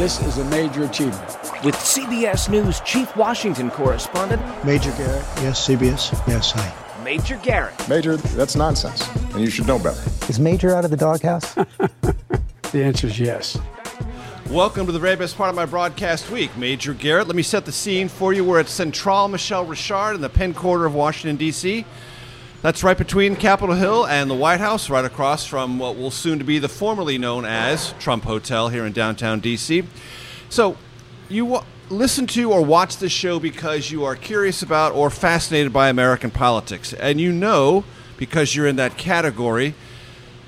[0.00, 1.28] This is a major achievement.
[1.62, 7.04] With CBS News Chief Washington Correspondent Major Garrett, yes, CBS, yes, hi.
[7.04, 7.86] Major Garrett.
[7.86, 10.00] Major, that's nonsense, and you should know better.
[10.30, 11.52] Is Major out of the doghouse?
[12.72, 13.58] the answer is yes.
[14.48, 17.26] Welcome to the very best part of my broadcast week, Major Garrett.
[17.26, 18.42] Let me set the scene for you.
[18.42, 21.84] We're at Central Michel Richard in the Penn Quarter of Washington, D.C.
[22.62, 26.38] That's right between Capitol Hill and the White House, right across from what will soon
[26.40, 29.84] to be the formerly known as Trump Hotel here in downtown D.C.
[30.50, 30.76] So,
[31.30, 35.72] you w- listen to or watch this show because you are curious about or fascinated
[35.72, 36.92] by American politics.
[36.92, 37.84] And you know,
[38.18, 39.72] because you're in that category,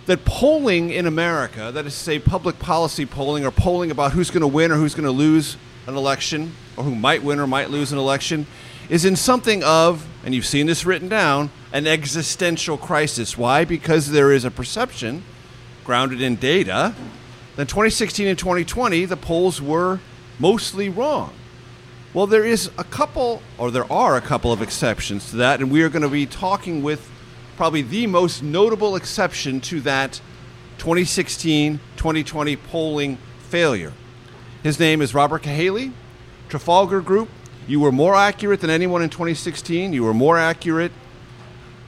[0.05, 4.31] that polling in America, that is to say public policy polling or polling about who's
[4.31, 7.47] going to win or who's going to lose an election, or who might win or
[7.47, 8.47] might lose an election,
[8.91, 13.37] is in something of, and you've seen this written down, an existential crisis.
[13.37, 13.65] Why?
[13.65, 15.25] Because there is a perception
[15.85, 16.95] grounded in data
[17.57, 20.01] that 2016 and 2020, the polls were
[20.39, 21.33] mostly wrong.
[22.15, 25.71] Well, there is a couple, or there are a couple of exceptions to that, and
[25.71, 27.11] we are going to be talking with
[27.57, 30.21] probably the most notable exception to that
[30.79, 33.93] 2016 2020 polling failure.
[34.63, 35.93] His name is Robert Cahaly,
[36.49, 37.29] Trafalgar Group.
[37.69, 39.93] You were more accurate than anyone in 2016.
[39.93, 40.93] You were more accurate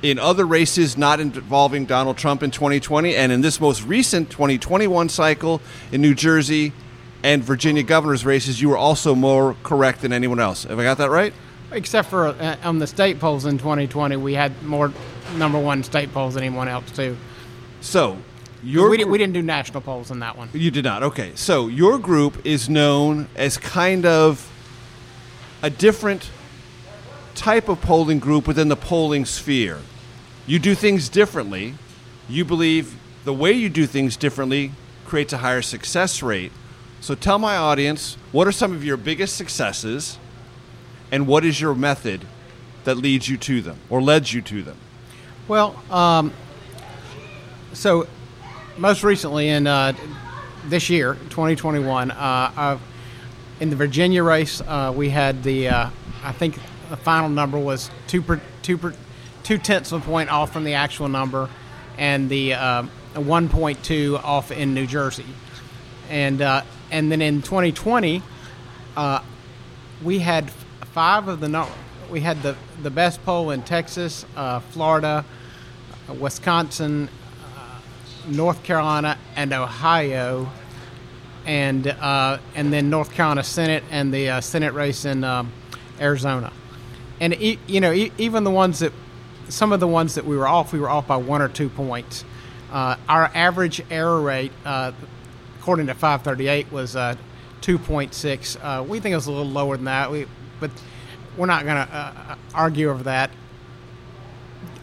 [0.05, 5.09] in other races not involving Donald Trump in 2020, and in this most recent 2021
[5.09, 6.75] cycle in New Jersey
[7.23, 10.65] and Virginia governor's races, you were also more correct than anyone else.
[10.65, 11.33] Have I got that right?
[11.73, 14.93] Except for uh, on the state polls in 2020, we had more
[15.37, 17.17] number one state polls than anyone else too.
[17.81, 18.19] So,
[18.63, 20.51] your we, did, we didn't do national polls in that one.
[20.53, 21.03] You did not.
[21.03, 24.51] Okay, so your group is known as kind of
[25.63, 26.31] a different
[27.35, 29.81] type of polling group within the polling sphere.
[30.47, 31.75] You do things differently.
[32.29, 34.73] You believe the way you do things differently
[35.07, 36.53] creates a higher success rate.
[37.01, 40.19] So tell my audience what are some of your biggest successes
[41.11, 42.27] and what is your method
[42.85, 44.77] that leads you to them or led you to them?
[45.49, 46.33] Well, um,
[47.73, 48.07] so
[48.77, 49.95] most recently in uh,
[50.67, 52.79] this year, 2021, uh,
[53.61, 55.91] in the Virginia race, uh, we had the, uh,
[56.23, 56.59] I think
[56.91, 58.95] the final number was two per, two per,
[59.45, 61.49] two tenths of a point off from the actual number,
[61.97, 62.83] and the uh,
[63.15, 65.27] 1.2 off in New Jersey,
[66.11, 68.23] and uh, and then in 2020,
[68.97, 69.21] uh,
[70.03, 70.51] we had
[70.93, 71.69] five of the
[72.11, 75.25] we had the the best poll in Texas, uh, Florida,
[76.19, 77.09] Wisconsin,
[77.57, 77.81] uh,
[78.29, 80.51] North Carolina, and Ohio.
[81.47, 85.53] And uh, and then North Carolina Senate and the Senate race in um,
[86.01, 86.51] Arizona,
[87.21, 88.95] and you know even the ones that
[89.49, 91.69] some of the ones that we were off, we were off by one or two
[91.69, 92.25] points.
[92.73, 94.93] Uh, our average error rate, uh,
[95.61, 97.17] according to 538, was uh,
[97.63, 98.59] 2.6.
[98.61, 100.27] Uh, we think it was a little lower than that, we,
[100.61, 100.71] but
[101.37, 103.31] we're not going to uh, argue over that.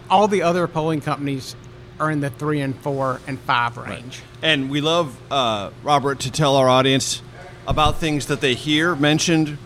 [0.10, 1.56] All the other polling companies
[2.00, 4.20] are in the three and four and five range.
[4.20, 4.24] Right.
[4.42, 7.22] And we love uh, Robert to tell our audience
[7.68, 9.58] about things that they hear mentioned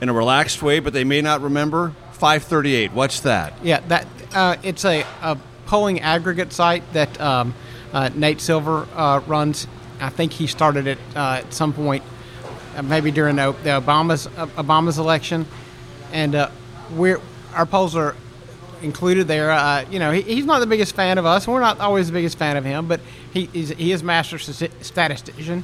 [0.00, 1.94] in a relaxed way, but they may not remember
[2.24, 2.92] 538.
[2.94, 3.52] What's that?
[3.62, 5.36] Yeah, that uh, it's a, a,
[5.66, 7.54] polling aggregate site that um,
[7.92, 9.66] uh, Nate Silver uh, runs.
[10.00, 12.02] I think he started it uh, at some point,
[12.76, 15.44] uh, maybe during the, the Obama's uh, Obama's election,
[16.12, 16.48] and
[16.96, 17.20] we're
[17.52, 18.16] our polls are
[18.80, 19.84] included there.
[19.90, 21.44] you know, he, he's not the biggest fan of us.
[21.44, 23.00] And we're not always the biggest fan of him, but
[23.34, 25.62] he he is master statistician,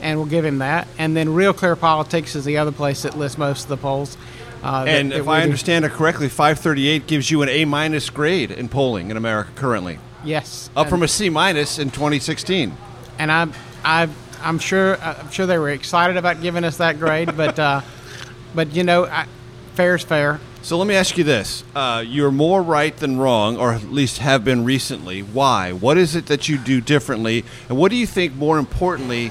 [0.00, 0.88] and we'll give him that.
[0.98, 4.16] And then Real Clear Politics is the other place that lists most of the polls
[4.62, 8.50] Uh, And that if I understand it correctly, 538 gives you an A minus grade
[8.50, 12.76] in polling in America currently, yes, up from a C minus in 2016.
[13.18, 13.52] and I'm
[13.84, 14.08] I
[14.42, 17.80] I'm sure I'm sure they were excited about giving us that grade, but uh,
[18.54, 19.26] but you know, I,
[19.74, 20.40] fair's fair.
[20.62, 24.18] So let me ask you this: uh, You're more right than wrong, or at least
[24.18, 25.22] have been recently.
[25.22, 25.72] Why?
[25.72, 29.30] What is it that you do differently, and what do you think, more importantly,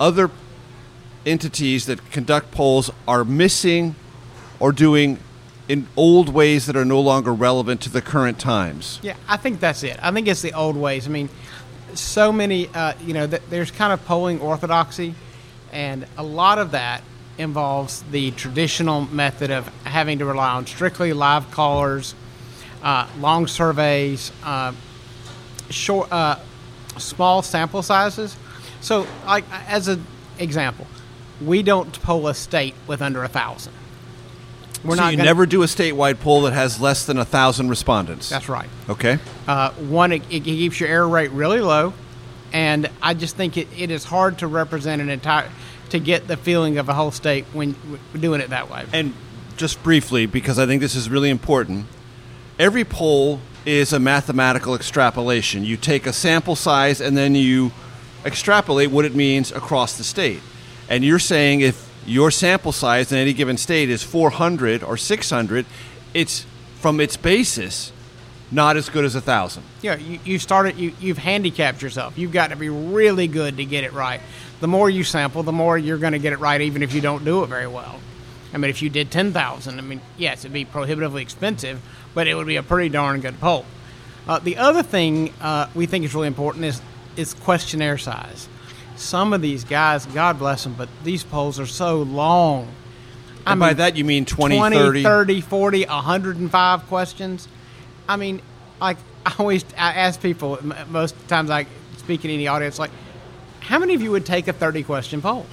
[0.00, 0.30] other
[1.24, 3.94] entities that conduct polls are missing
[4.60, 5.18] or doing
[5.68, 9.00] in old ways that are no longer relevant to the current times?
[9.02, 9.98] Yeah, I think that's it.
[10.02, 11.06] I think it's the old ways.
[11.06, 11.28] I mean,
[11.94, 15.14] so many, uh, you know, th- there's kind of polling orthodoxy,
[15.72, 17.02] and a lot of that
[17.38, 22.14] involves the traditional method of having to rely on strictly live callers,
[22.82, 24.72] uh, long surveys, uh,
[25.70, 26.36] short, uh,
[26.98, 28.36] small sample sizes.
[28.80, 30.04] So, like as an
[30.38, 30.86] example,
[31.40, 33.72] we don't poll a state with under a thousand.
[34.84, 37.24] We're so not you gonna- never do a statewide poll that has less than a
[37.24, 38.28] thousand respondents.
[38.28, 38.68] That's right.
[38.88, 39.18] Okay.
[39.46, 41.92] Uh, one, it, it keeps your error rate really low,
[42.52, 45.50] and I just think it, it is hard to represent an entire
[45.90, 47.74] to get the feeling of a whole state when
[48.18, 48.84] doing it that way.
[48.92, 49.12] And
[49.56, 51.86] just briefly, because I think this is really important,
[52.58, 55.64] every poll is a mathematical extrapolation.
[55.64, 57.72] You take a sample size and then you
[58.24, 60.40] extrapolate what it means across the state.
[60.88, 65.66] And you're saying if your sample size in any given state is 400 or 600,
[66.12, 66.44] it's
[66.80, 67.92] from its basis
[68.50, 69.62] not as good as a thousand.
[69.80, 70.76] Yeah, you, you started.
[70.76, 72.18] You you've handicapped yourself.
[72.18, 74.20] You've got to be really good to get it right.
[74.60, 77.00] The more you sample, the more you're going to get it right, even if you
[77.00, 78.00] don't do it very well.
[78.52, 81.80] I mean, if you did ten thousand, I mean, yes, it'd be prohibitively expensive,
[82.12, 83.64] but it would be a pretty darn good poll.
[84.26, 86.82] Uh, the other thing uh, we think is really important is
[87.16, 88.48] is questionnaire size.
[89.00, 92.68] Some of these guys, God bless them, but these polls are so long.
[93.46, 95.02] I And by mean, that you mean 20, 20, 30.
[95.02, 97.48] 30, 40, 105 questions.
[98.06, 98.42] I mean,
[98.78, 100.58] like I always I ask people
[100.90, 101.66] most times I
[101.96, 102.90] speak in any audience like,
[103.60, 105.46] how many of you would take a 30 question poll?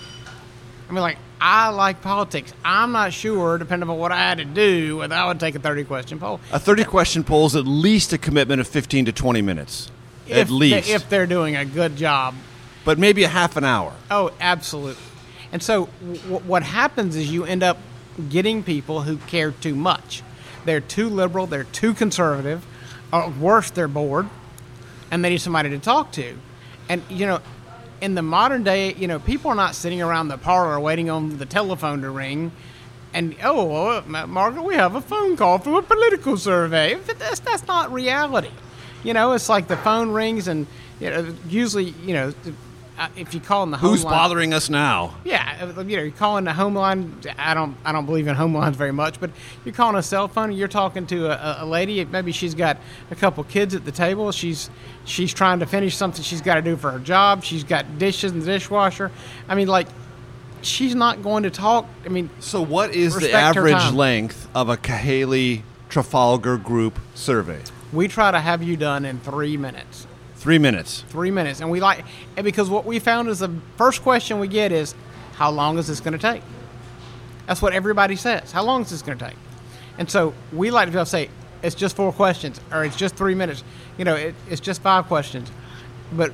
[0.89, 2.51] I mean, like I like politics.
[2.65, 5.59] I'm not sure, depending on what I had to do, whether I would take a
[5.59, 6.41] 30 question poll.
[6.51, 9.89] A 30 question poll is at least a commitment of 15 to 20 minutes.
[10.29, 10.89] at If they- least.
[10.89, 12.33] if they're doing a good job.
[12.87, 13.93] But maybe a half an hour.
[14.09, 15.03] Oh, absolutely.
[15.51, 17.77] And so w- what happens is you end up
[18.29, 20.23] getting people who care too much.
[20.63, 22.65] They're too liberal, they're too conservative,
[23.11, 24.29] or worse, they're bored,
[25.11, 26.37] and they need somebody to talk to.
[26.87, 27.41] And, you know,
[27.99, 31.39] in the modern day, you know, people are not sitting around the parlor waiting on
[31.39, 32.53] the telephone to ring.
[33.13, 36.93] And oh, well, uh, Margaret, we have a phone call from a political survey.
[37.19, 38.51] That's that's not reality.
[39.03, 40.67] You know, it's like the phone rings, and
[41.01, 42.33] you know, usually, you know,
[42.97, 45.15] uh, if you call in the home Who's line- bothering us now?
[45.23, 47.15] yeah, uh, you know, you're calling the home line.
[47.37, 49.29] I don't, I don't believe in home lines very much, but
[49.65, 50.51] you're calling a cell phone.
[50.51, 52.03] You're talking to a, a lady.
[52.05, 52.77] Maybe she's got
[53.11, 54.31] a couple kids at the table.
[54.31, 54.69] She's,
[55.05, 57.43] she's trying to finish something she's got to do for her job.
[57.43, 59.11] She's got dishes in the dishwasher.
[59.47, 59.87] I mean, like,
[60.63, 61.85] she's not going to talk.
[62.05, 67.61] I mean, So, what is the average length of a Cahaly Trafalgar group survey?
[67.93, 70.06] we try to have you done in three minutes.
[70.37, 71.03] Three minutes.
[71.09, 72.05] Three minutes, and we like,
[72.35, 74.93] and because what we found is the first question we get is,
[75.33, 76.43] "How long is this going to take?"
[77.47, 78.51] That's what everybody says.
[78.51, 79.35] How long is this going to take?
[79.97, 81.29] And so we like to be able to say,
[81.63, 83.63] "It's just four questions," or "It's just three minutes."
[83.97, 85.51] You know, it, it's just five questions,
[86.11, 86.31] but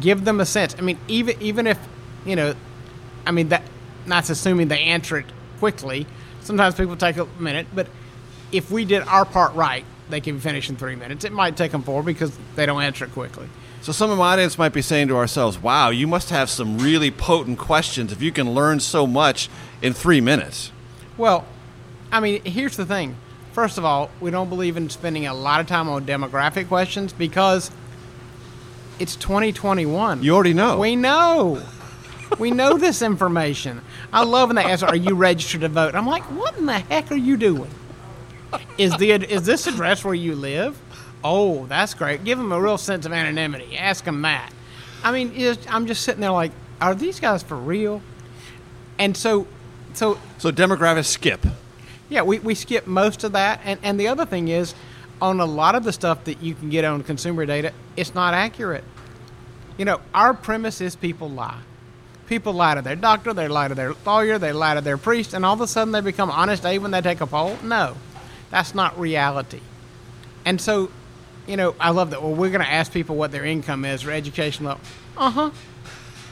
[0.00, 0.74] give them a sense.
[0.78, 1.78] I mean, even even if
[2.24, 2.54] you know,
[3.26, 3.62] I mean that
[4.06, 5.26] that's assuming they answer it
[5.58, 6.06] quickly.
[6.40, 7.86] Sometimes people take a minute, but
[8.50, 11.24] if we did our part right, they can finish in three minutes.
[11.24, 13.48] It might take them four because they don't answer it quickly.
[13.80, 16.78] So, some of my audience might be saying to ourselves, wow, you must have some
[16.78, 19.48] really potent questions if you can learn so much
[19.80, 20.70] in three minutes.
[21.16, 21.46] Well,
[22.12, 23.16] I mean, here's the thing.
[23.52, 27.12] First of all, we don't believe in spending a lot of time on demographic questions
[27.12, 27.70] because
[28.98, 30.22] it's 2021.
[30.22, 30.78] You already know.
[30.78, 31.62] We know.
[32.38, 33.80] we know this information.
[34.12, 36.78] I love when they ask, "Are you registered to vote?" I'm like, "What in the
[36.78, 37.70] heck are you doing?
[38.78, 40.78] Is the is this address where you live?
[41.24, 42.24] Oh, that's great.
[42.24, 43.76] Give them a real sense of anonymity.
[43.76, 44.50] Ask them that.
[45.04, 48.02] I mean, it's- I'm just sitting there like, are these guys for real?
[48.98, 49.46] And so,
[49.94, 51.44] so So, demographics skip.
[52.08, 53.60] yeah, we, we skip most of that.
[53.64, 54.74] And, and the other thing is,
[55.20, 58.34] on a lot of the stuff that you can get on consumer data, it's not
[58.34, 58.82] accurate.
[59.78, 61.60] You know, our premise is people lie.
[62.26, 65.34] People lie to their doctor, they lie to their lawyer, they lie to their priest,
[65.34, 67.56] and all of a sudden they become honest A when they take a poll.
[67.62, 67.96] No,
[68.52, 69.58] that's not reality.
[70.44, 70.92] And so,
[71.48, 72.22] you know, I love that.
[72.22, 74.80] Well, we're going to ask people what their income is or education level.
[75.16, 75.50] Uh huh.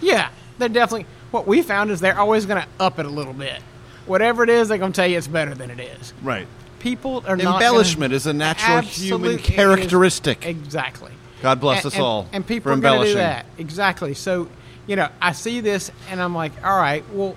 [0.01, 1.07] Yeah, they're definitely.
[1.33, 3.61] What we found is they're always going to up it a little bit.
[4.07, 6.13] whatever it is, they're going to tell you it's better than it is.
[6.23, 6.47] Right.
[6.81, 10.45] People are not Embellishment is a natural human characteristic.
[10.47, 11.13] Exactly.
[11.43, 13.47] God bless And- us and- all And people for are going to do that.
[13.59, 14.15] Exactly.
[14.15, 14.49] So,
[14.87, 17.37] you know, I see this and I'm like, all right, well,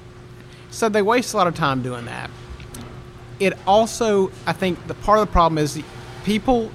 [0.71, 2.31] so they waste a lot of time doing that.
[3.39, 5.83] It also, I think, the part of the problem is the
[6.23, 6.71] people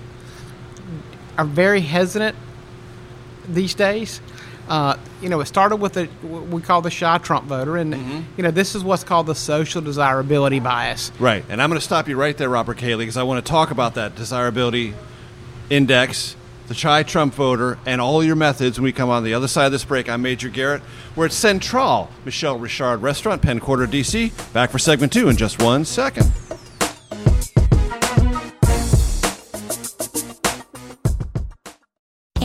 [1.37, 2.37] are very hesitant
[3.49, 4.21] these days.
[4.69, 7.95] Uh, you know, it started with the what we call the shy Trump voter, and
[7.95, 8.21] Mm-hmm.
[8.37, 11.11] you know, this is what's called the social desirability bias.
[11.19, 11.43] Right.
[11.49, 13.71] And I'm going to stop you right there, Robert Cahaly, because I want to talk
[13.71, 14.93] about that desirability
[15.71, 16.37] index,
[16.69, 19.67] the shy Trump voter, and all your methods when we come on the other side
[19.67, 20.09] of this break.
[20.09, 20.83] I'm Major Garrett.
[21.17, 24.33] We're at Central Michel Richard Restaurant, Penn Quarter, D.C.
[24.53, 26.31] Back for segment two in just one second.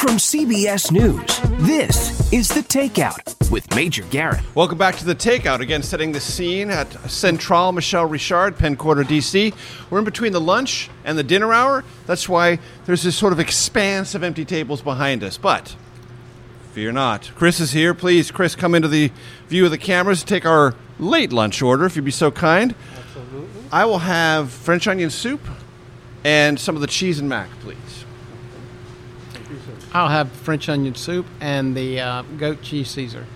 [0.00, 4.40] From CBS News, this is The Takeout with Major Garrett.
[4.54, 5.60] Welcome back to the Takeout.
[5.60, 9.52] Again, setting the scene at Central Michel Richard, Penn Quarter, D.C.
[9.90, 11.84] We're in between the lunch and the dinner hour.
[12.06, 15.36] That's why there's this sort of expanse of empty tables behind us.
[15.36, 15.76] But
[16.72, 17.30] fear not.
[17.34, 17.92] Chris is here.
[17.92, 19.12] Please, Chris, come into the
[19.48, 20.20] view of the cameras.
[20.20, 22.74] To take our late lunch order, if you'd be so kind.
[22.96, 23.64] Absolutely.
[23.70, 25.42] I will have French onion soup
[26.24, 27.76] and some of the cheese and mac, please.
[29.92, 33.26] I'll have French onion soup and the uh, goat cheese Caesar.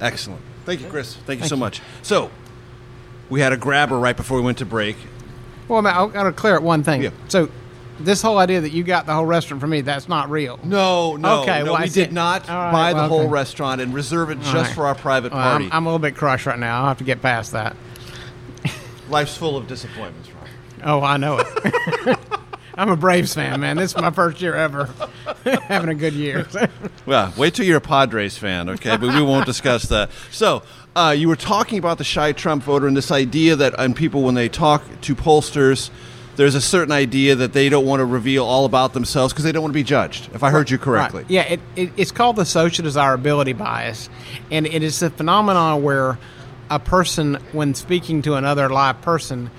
[0.00, 0.42] Excellent.
[0.64, 1.14] Thank you, Chris.
[1.14, 1.60] Thank you Thank so you.
[1.60, 1.80] much.
[2.02, 2.30] So,
[3.30, 4.96] we had a grabber right before we went to break.
[5.68, 7.02] Well, I got to clear up one thing.
[7.02, 7.10] Yeah.
[7.28, 7.48] So,
[8.00, 10.58] this whole idea that you got the whole restaurant for me, that's not real.
[10.64, 11.72] No, no, Okay, no.
[11.72, 12.02] well, we see.
[12.02, 13.28] did not All right, buy the whole okay.
[13.28, 14.74] restaurant and reserve it just right.
[14.74, 15.66] for our private Well, party.
[15.66, 16.80] I'm, I'm a little bit crushed right now.
[16.80, 17.76] I'll have to get past that.
[19.08, 20.40] Life's full of disappointments, right?
[20.86, 22.18] Oh, I know it.
[22.76, 23.76] I'm a Braves fan, man.
[23.76, 24.90] This is my first year ever
[25.44, 26.46] having a good year.
[27.06, 28.96] Well, wait till you're a Padres fan, okay?
[28.96, 30.10] But we won't discuss that.
[30.30, 30.62] So,
[30.96, 34.22] uh, you were talking about the shy Trump voter and this idea that and people,
[34.22, 35.90] when they talk to pollsters,
[36.36, 39.52] there's a certain idea that they don't want to reveal all about themselves because they
[39.52, 40.30] don't want to be judged.
[40.34, 41.30] If I heard you correctly, Right.
[41.30, 44.08] Yeah, it, it, it's called the social desirability bias,
[44.50, 46.18] and it is a phenomenon where
[46.70, 49.50] a person, when speaking to another live person,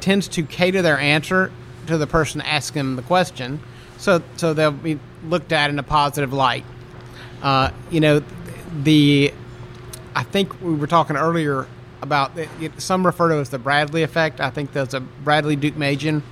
[0.00, 1.50] tends to cater their answer
[1.88, 3.60] to the person asking them the question,
[3.96, 6.64] so so they'll be looked at in a positive light.
[7.42, 8.22] Uh, you know,
[8.82, 9.32] the
[10.14, 11.66] I think we were talking earlier
[12.02, 14.40] about the, it, some refer to it as the Bradley effect.
[14.40, 16.22] I think there's a Bradley Deukmejian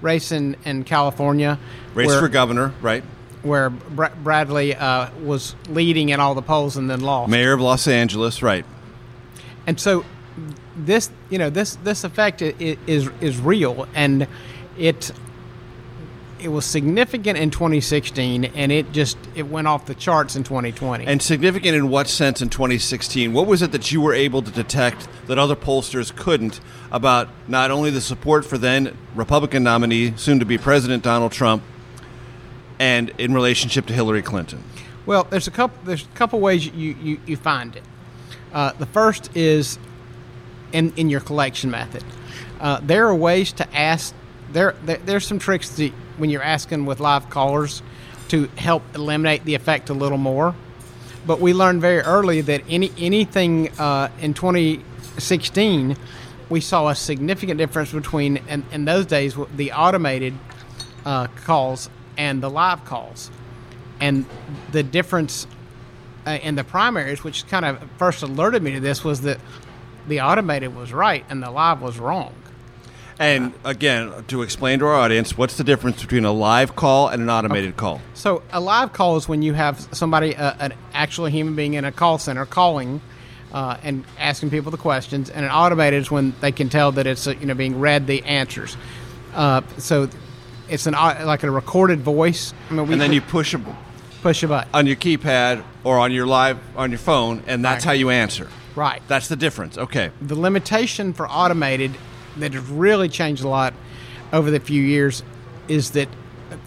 [0.00, 1.58] race in, in California.
[1.94, 3.02] race where- for governor, right?
[3.42, 7.30] where Bra- Bradley uh, was leading in all the polls and then lost.
[7.30, 8.64] Mayor of Los Angeles, right?
[9.68, 10.04] And so
[10.76, 14.26] this, you know, this this effect i- i- is is real, and
[14.78, 15.12] it
[16.38, 21.06] it was significant in 2016, and it just it went off the charts in 2020.
[21.06, 23.32] And significant in what sense in 2016?
[23.32, 26.60] What was it that you were able to detect that other pollsters couldn't
[26.92, 31.62] about not only the support for then Republican nominee, soon to be President Donald Trump,
[32.78, 34.62] and in relationship to Hillary Clinton?
[35.06, 35.78] Well, there's a couple.
[35.84, 37.84] There's a couple ways you you, you find it.
[38.52, 39.78] Uh, the first is
[40.72, 42.04] in in your collection method.
[42.60, 44.14] Uh, there are ways to ask.
[44.52, 45.80] There, there there's some tricks
[46.16, 47.82] when you're asking with live callers
[48.28, 50.54] to help eliminate the effect a little more.
[51.26, 55.96] But we learned very early that any anything uh, in 2016,
[56.48, 60.34] we saw a significant difference between in, in those days the automated
[61.04, 63.30] uh, calls and the live calls
[64.00, 64.26] and
[64.72, 65.46] the difference
[66.26, 69.38] uh, in the primaries, which kind of first alerted me to this, was that
[70.06, 72.34] the automated was right and the live was wrong.
[73.18, 77.22] And again, to explain to our audience, what's the difference between a live call and
[77.22, 78.00] an automated call?
[78.14, 81.84] So a live call is when you have somebody, uh, an actual human being in
[81.86, 83.00] a call center calling
[83.54, 87.06] uh, and asking people the questions, and an automated is when they can tell that
[87.06, 88.76] it's uh, you know being read the answers.
[89.34, 90.10] Uh, so
[90.68, 92.52] it's an au- like a recorded voice.
[92.68, 93.76] I mean, we, and then you push a
[94.20, 97.86] push a button on your keypad or on your live on your phone, and that's
[97.86, 97.92] Right.
[97.92, 98.48] how you answer.
[98.74, 99.00] Right.
[99.08, 99.78] That's the difference.
[99.78, 100.10] Okay.
[100.20, 101.94] the limitation for automated
[102.38, 103.74] that has really changed a lot
[104.32, 105.22] over the few years
[105.68, 106.08] is that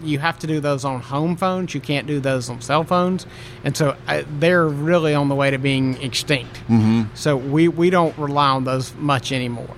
[0.02, 1.74] you have to do those on home phones.
[1.74, 3.26] You can't do those on cell phones,
[3.64, 6.56] and so uh, they're really on the way to being extinct.
[6.68, 7.16] Mm-hmm.
[7.16, 9.76] So we we don't rely on those much anymore.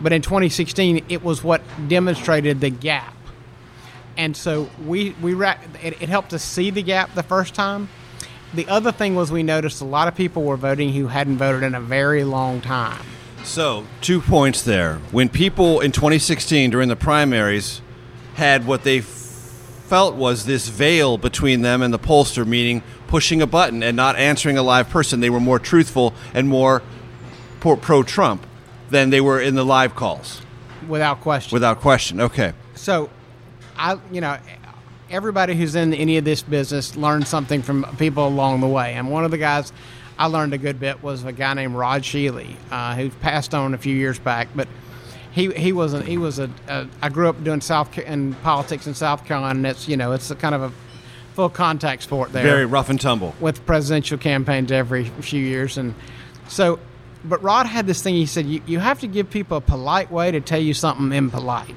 [0.00, 3.14] But in 2016, it was what demonstrated the gap,
[4.16, 7.88] and so we we ra- it, it helped us see the gap the first time.
[8.54, 11.62] The other thing was we noticed a lot of people were voting who hadn't voted
[11.62, 13.02] in a very long time.
[13.44, 14.96] So, two points there.
[15.10, 17.80] When people in 2016 during the primaries
[18.34, 23.42] had what they f- felt was this veil between them and the pollster, meaning pushing
[23.42, 26.82] a button and not answering a live person, they were more truthful and more
[27.60, 28.46] pro Trump
[28.90, 30.40] than they were in the live calls.
[30.88, 31.54] Without question.
[31.54, 32.20] Without question.
[32.20, 32.52] Okay.
[32.74, 33.10] So,
[33.76, 34.38] I, you know,
[35.10, 38.94] everybody who's in any of this business learned something from people along the way.
[38.94, 39.72] And one of the guys
[40.22, 43.74] I learned a good bit was a guy named Rod Shealy, uh, who passed on
[43.74, 44.46] a few years back.
[44.54, 44.68] But
[45.32, 48.86] he he was a, he was a, a I grew up doing South in politics
[48.86, 49.56] in South Carolina.
[49.56, 50.72] And it's you know it's a kind of a
[51.34, 52.44] full contact sport there.
[52.44, 55.92] Very rough and tumble with presidential campaigns every few years, and
[56.46, 56.78] so.
[57.24, 58.14] But Rod had this thing.
[58.14, 61.10] He said you, you have to give people a polite way to tell you something
[61.10, 61.74] impolite,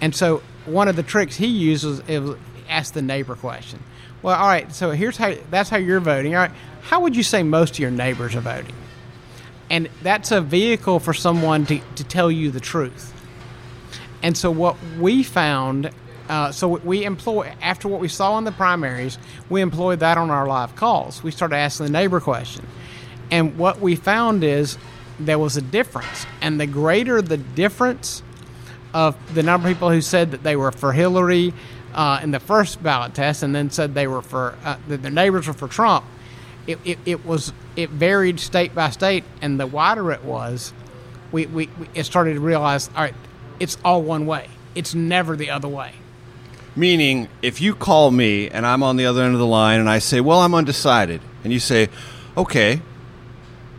[0.00, 2.36] and so one of the tricks he uses is
[2.68, 3.80] ask the neighbor question.
[4.22, 4.72] Well, all right.
[4.72, 6.36] So here's how that's how you're voting.
[6.36, 6.52] All right.
[6.82, 8.74] How would you say most of your neighbors are voting?
[9.68, 13.14] And that's a vehicle for someone to, to tell you the truth.
[14.22, 15.90] And so what we found,
[16.28, 19.18] uh, so we employ after what we saw in the primaries,
[19.48, 21.22] we employed that on our live calls.
[21.22, 22.66] We started asking the neighbor question,
[23.30, 24.76] and what we found is
[25.18, 28.22] there was a difference, and the greater the difference
[28.92, 31.54] of the number of people who said that they were for Hillary
[31.94, 35.10] uh, in the first ballot test, and then said they were for uh, that their
[35.10, 36.04] neighbors were for Trump.
[36.70, 40.72] It, it, it, was it varied state by state, and the wider it was,
[41.32, 43.14] we, we, we it started to realize all right,
[43.58, 44.48] it's all one way.
[44.74, 45.92] It's never the other way.
[46.76, 49.88] Meaning, if you call me and I'm on the other end of the line, and
[49.88, 51.88] I say, "Well, I'm undecided," and you say,
[52.36, 52.80] "Okay,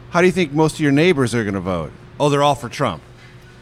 [0.09, 2.55] how do you think most of your neighbors are going to vote?" Oh, they're all
[2.55, 3.01] for Trump.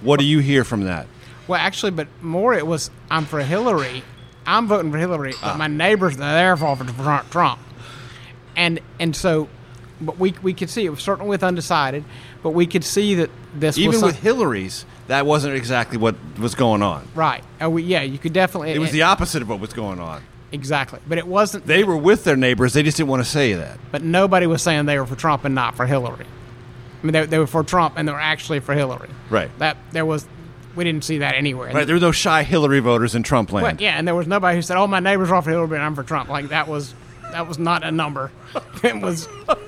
[0.01, 1.07] What do you hear from that?
[1.47, 4.03] Well, actually, but more it was I'm for Hillary.
[4.45, 5.57] I'm voting for Hillary, but ah.
[5.57, 6.75] my neighbors they're for
[7.29, 7.59] Trump.
[8.59, 9.47] And and so,
[10.01, 12.03] but we we could see it was certainly with undecided,
[12.43, 16.55] but we could see that this even was with Hillary's that wasn't exactly what was
[16.55, 17.07] going on.
[17.15, 17.41] Right.
[17.61, 18.71] Oh, we, yeah, you could definitely.
[18.71, 20.21] It was the opposite of what was going on.
[20.51, 21.65] Exactly, but it wasn't.
[21.67, 22.73] They were with their neighbors.
[22.73, 23.79] They just didn't want to say that.
[23.91, 26.25] But nobody was saying they were for Trump and not for Hillary.
[27.01, 29.09] I mean, they, they were for Trump and they were actually for Hillary.
[29.29, 29.49] Right.
[29.59, 30.27] That there was
[30.75, 31.71] we didn't see that anywhere.
[31.73, 33.63] Right, there were no shy Hillary voters in Trump land.
[33.63, 35.83] Well, yeah, and there was nobody who said, "Oh, my neighbors are for Hillary, and
[35.83, 36.93] I'm for Trump." Like that was
[37.31, 38.31] that was not a number.
[38.83, 39.27] it was,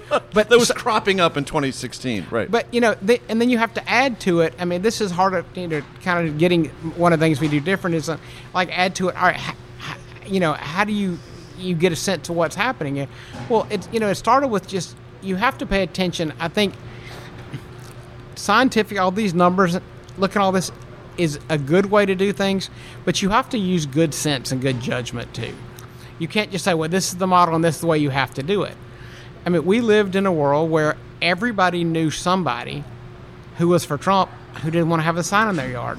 [0.09, 2.49] but that was so, cropping up in 2016, right?
[2.49, 4.53] But you know, they, and then you have to add to it.
[4.59, 5.45] I mean, this is harder.
[5.55, 8.17] You know, kind of getting one of the things we do different is uh,
[8.53, 9.15] like add to it.
[9.15, 11.17] All right, ha, ha, you know, how do you
[11.57, 13.07] you get a sense to what's happening?
[13.49, 16.33] Well, it's you know, it started with just you have to pay attention.
[16.39, 16.73] I think
[18.35, 19.77] scientific, all these numbers,
[20.17, 20.71] look at all this
[21.17, 22.69] is a good way to do things,
[23.05, 25.53] but you have to use good sense and good judgment too.
[26.21, 28.11] You can't just say, well, this is the model and this is the way you
[28.11, 28.75] have to do it.
[29.43, 32.83] I mean, we lived in a world where everybody knew somebody
[33.57, 34.29] who was for Trump
[34.61, 35.97] who didn't want to have a sign in their yard.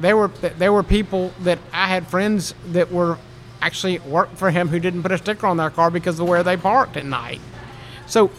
[0.00, 3.18] There were there were people that I had friends that were
[3.60, 6.42] actually worked for him who didn't put a sticker on their car because of where
[6.42, 7.42] they parked at night.
[8.06, 8.30] So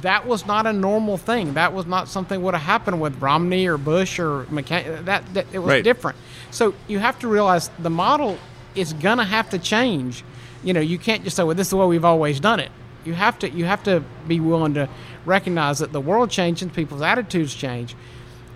[0.00, 1.52] that was not a normal thing.
[1.52, 5.04] That was not something would have happened with Romney or Bush or McCain.
[5.04, 5.84] That, that it was right.
[5.84, 6.16] different.
[6.50, 8.38] So you have to realize the model
[8.74, 10.24] is gonna have to change.
[10.62, 12.70] You know, you can't just say, "Well, this is the way we've always done it."
[13.04, 14.88] You have to you have to be willing to
[15.26, 17.94] recognize that the world changes, people's attitudes change.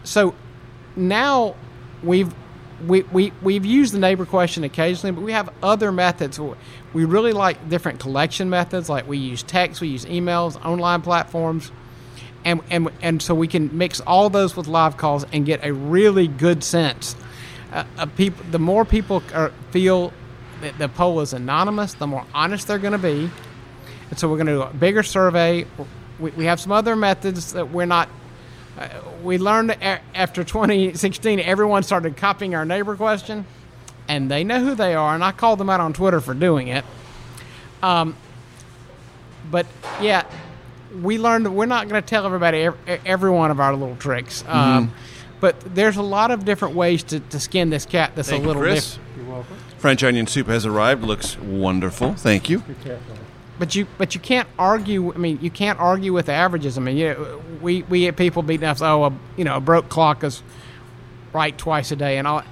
[0.04, 0.35] So
[0.96, 1.54] now
[2.02, 2.33] we've
[2.87, 6.38] we, we, we've used the neighbor question occasionally, but we have other methods.
[6.38, 11.72] We really like different collection methods, like we use text, we use emails, online platforms,
[12.44, 15.72] and, and, and so we can mix all those with live calls and get a
[15.72, 17.16] really good sense.
[17.72, 20.12] Uh, of people, the more people are, feel
[20.62, 23.31] that the poll is anonymous, the more honest they're going to be.
[24.11, 25.66] And so we're going to do a bigger survey.
[26.18, 28.09] We, we have some other methods that we're not
[28.78, 28.88] uh,
[29.24, 29.76] we learned
[30.14, 33.44] after 2016, everyone started copying our neighbor question,
[34.07, 36.68] and they know who they are, and I called them out on Twitter for doing
[36.68, 36.85] it.
[37.83, 38.16] Um,
[39.50, 39.66] but
[40.00, 40.24] yeah,
[41.02, 44.44] we learned we're not going to tell everybody every, every, one of our little tricks.
[44.44, 44.92] Mm-hmm.
[45.40, 48.46] But there's a lot of different ways to, to skin this cat that's Thank a
[48.46, 48.96] little Chris.
[48.96, 49.16] different.
[49.16, 49.57] You're welcome.
[49.79, 51.05] French onion soup has arrived.
[51.05, 52.14] Looks wonderful.
[52.14, 52.62] Thank you.
[53.59, 55.12] But you, but you can't argue.
[55.12, 56.77] I mean, you can't argue with averages.
[56.79, 58.81] I mean, you know, we we get people beating us.
[58.83, 60.42] Oh, a, you know, a broke clock is
[61.33, 62.42] right twice a day, and all.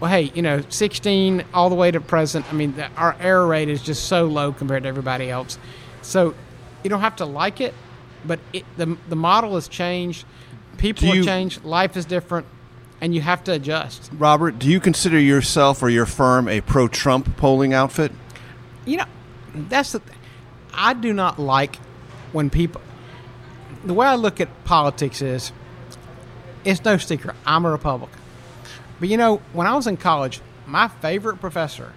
[0.00, 2.46] well, hey, you know, 16 all the way to present.
[2.52, 5.56] I mean, the, our error rate is just so low compared to everybody else.
[6.02, 6.34] So
[6.82, 7.72] you don't have to like it,
[8.24, 10.26] but it, the the model has changed.
[10.78, 11.64] People you- have changed.
[11.64, 12.46] Life is different,
[13.00, 14.10] and you have to adjust.
[14.16, 18.12] Robert, do you consider yourself or your firm a pro-Trump polling outfit?
[18.84, 19.04] You know,
[19.54, 20.00] that's the.
[20.00, 20.12] Th-
[20.72, 21.76] I do not like
[22.32, 22.80] when people.
[23.84, 25.52] The way I look at politics is,
[26.64, 27.36] it's no secret.
[27.46, 28.18] I'm a Republican,
[28.98, 31.92] but you know, when I was in college, my favorite professor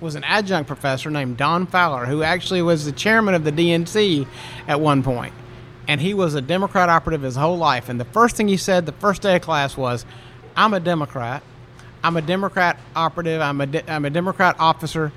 [0.00, 4.26] was an adjunct professor named Don Fowler, who actually was the chairman of the DNC
[4.68, 5.32] at one point,
[5.88, 7.88] and he was a Democrat operative his whole life.
[7.88, 10.04] And the first thing he said the first day of class was,
[10.56, 11.42] "I'm a Democrat.
[12.02, 13.40] I'm a Democrat operative.
[13.40, 15.12] I'm a I'm a Democrat officer."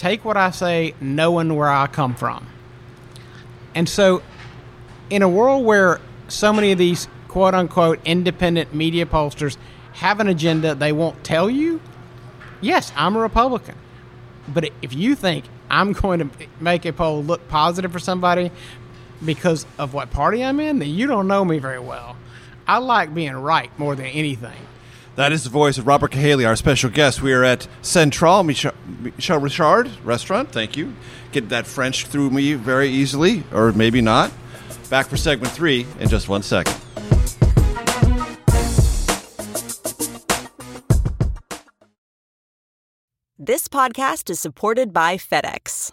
[0.00, 2.46] take what I say knowing where I come from.
[3.74, 4.22] And so,
[5.10, 9.58] in a world where so many of these quote unquote independent media pollsters
[9.92, 11.82] have an agenda they won't tell you,
[12.62, 13.74] yes, I'm a Republican.
[14.48, 18.50] But if you think I'm going to make a poll look positive for somebody
[19.24, 22.16] because of what party I'm in, then you don't know me very well.
[22.66, 24.56] I like being right more than anything.
[25.16, 27.20] That is the voice of Robert Cahaly, our special guest.
[27.20, 30.50] We are at Central Michel, Michel Richard restaurant.
[30.50, 30.94] Thank you.
[31.32, 34.30] Get that French through me very easily, or maybe not.
[34.88, 36.74] Back for segment three in just one second.
[43.38, 45.92] This podcast is supported by FedEx.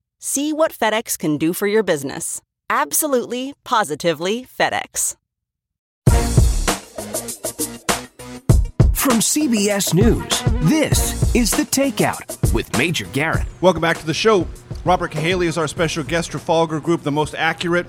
[0.23, 2.43] See what FedEx can do for your business.
[2.69, 5.15] Absolutely, positively FedEx.
[8.93, 13.47] From CBS News, this is The Takeout with Major Garrett.
[13.61, 14.47] Welcome back to the show.
[14.85, 16.29] Robert Cahaly is our special guest.
[16.29, 17.87] Trafalgar Group, the most accurate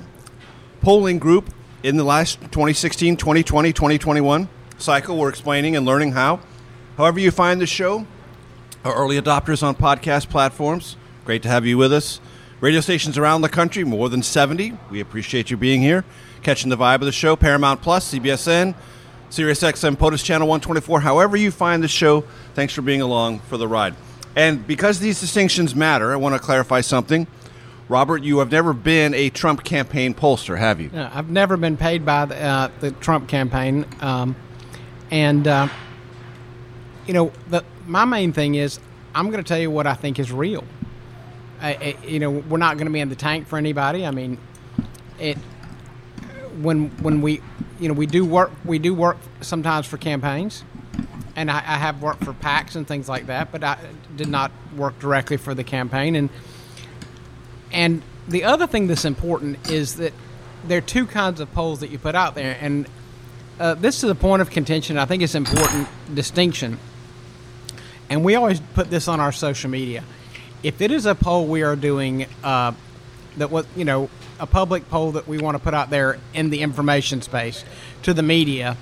[0.80, 5.18] polling group in the last 2016, 2020, 2021 cycle.
[5.18, 6.40] We're explaining and learning how.
[6.96, 8.06] However, you find the show,
[8.86, 12.20] our early adopters on podcast platforms, great to have you with us.
[12.60, 14.76] Radio stations around the country, more than 70.
[14.90, 16.04] We appreciate you being here,
[16.42, 17.36] catching the vibe of the show.
[17.36, 18.74] Paramount Plus, CBSN,
[19.30, 21.00] SiriusXM, POTUS Channel 124.
[21.00, 22.22] However, you find the show,
[22.54, 23.94] thanks for being along for the ride.
[24.34, 27.26] And because these distinctions matter, I want to clarify something.
[27.88, 30.90] Robert, you have never been a Trump campaign pollster, have you?
[30.94, 34.34] I've never been paid by the, uh, the Trump campaign, um,
[35.10, 35.68] and uh,
[37.06, 38.80] you know, the, my main thing is
[39.14, 40.64] I'm going to tell you what I think is real.
[41.62, 44.04] I, you know, we're not going to be in the tank for anybody.
[44.04, 44.36] I mean,
[45.20, 45.38] it
[46.60, 47.40] when when we,
[47.78, 50.64] you know, we do work we do work sometimes for campaigns,
[51.36, 53.78] and I, I have worked for PACs and things like that, but I
[54.16, 56.16] did not work directly for the campaign.
[56.16, 56.30] And
[57.70, 60.12] and the other thing that's important is that
[60.66, 62.88] there are two kinds of polls that you put out there, and
[63.60, 64.98] uh, this is a point of contention.
[64.98, 66.80] I think it's important distinction,
[68.10, 70.02] and we always put this on our social media.
[70.62, 72.72] If it is a poll we are doing uh,
[73.36, 76.50] that was, you know, a public poll that we want to put out there in
[76.50, 77.64] the information space
[78.02, 78.76] to the media,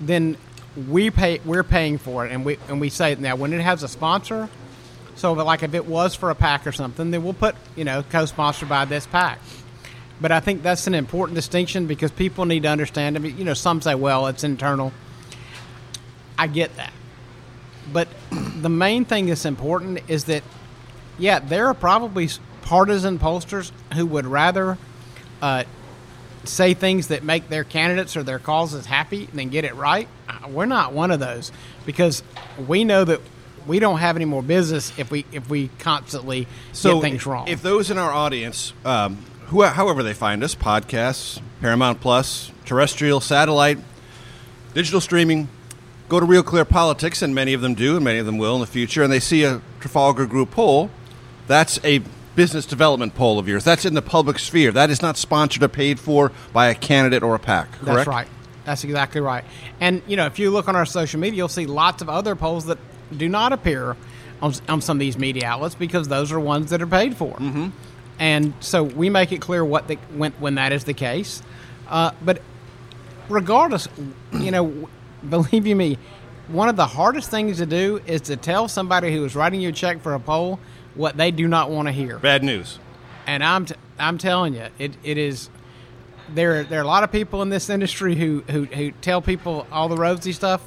[0.00, 0.36] then
[0.88, 1.40] we pay.
[1.44, 3.88] We're paying for it, and we and we say it now when it has a
[3.88, 4.48] sponsor.
[5.14, 8.02] So, like if it was for a PAC or something, then we'll put, you know,
[8.02, 9.38] co-sponsored by this PAC.
[10.20, 13.16] But I think that's an important distinction because people need to understand.
[13.16, 14.92] I mean, you know, some say, well, it's internal.
[16.38, 16.92] I get that.
[17.92, 20.42] But the main thing that's important is that,
[21.18, 22.28] yeah, there are probably
[22.62, 24.76] partisan pollsters who would rather
[25.40, 25.64] uh,
[26.44, 30.08] say things that make their candidates or their causes happy than get it right.
[30.48, 31.52] We're not one of those
[31.84, 32.22] because
[32.66, 33.20] we know that
[33.66, 37.48] we don't have any more business if we if we constantly So, get things wrong.
[37.48, 43.20] if those in our audience, um, who, however they find us, podcasts, Paramount Plus, terrestrial,
[43.20, 43.78] satellite,
[44.74, 45.48] digital streaming,
[46.08, 48.54] go to Real Clear Politics, and many of them do, and many of them will
[48.54, 50.90] in the future, and they see a Trafalgar Group poll,
[51.46, 52.02] that's a
[52.34, 53.64] business development poll of yours.
[53.64, 54.70] That's in the public sphere.
[54.70, 57.84] That is not sponsored or paid for by a candidate or a PAC, correct?
[57.84, 58.28] That's right.
[58.64, 59.44] That's exactly right.
[59.80, 62.36] And you know, if you look on our social media, you'll see lots of other
[62.36, 62.78] polls that
[63.16, 63.96] do not appear
[64.42, 67.34] on, on some of these media outlets because those are ones that are paid for.
[67.34, 67.68] Mm-hmm.
[68.18, 71.42] And so we make it clear what the, when when that is the case.
[71.88, 72.42] Uh, but
[73.28, 73.88] regardless,
[74.32, 74.88] you know,
[75.28, 75.98] believe you me,
[76.48, 79.70] one of the hardest things to do is to tell somebody who is writing you
[79.70, 80.58] a check for a poll
[80.96, 82.18] what they do not want to hear.
[82.18, 82.78] Bad news.
[83.26, 85.50] And I'm t- I'm telling you, it, it is.
[86.34, 89.66] There there are a lot of people in this industry who who, who tell people
[89.70, 90.62] all the rosy stuff,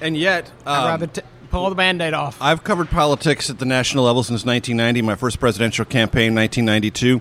[0.00, 2.38] and yet I'd um, rather t- pull the band-aid off.
[2.40, 5.02] I've covered politics at the national level since 1990.
[5.02, 7.20] My first presidential campaign, 1992.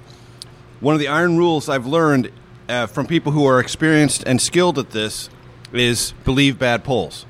[0.80, 2.32] One of the iron rules I've learned
[2.70, 5.30] uh, from people who are experienced and skilled at this
[5.74, 7.26] is believe bad polls,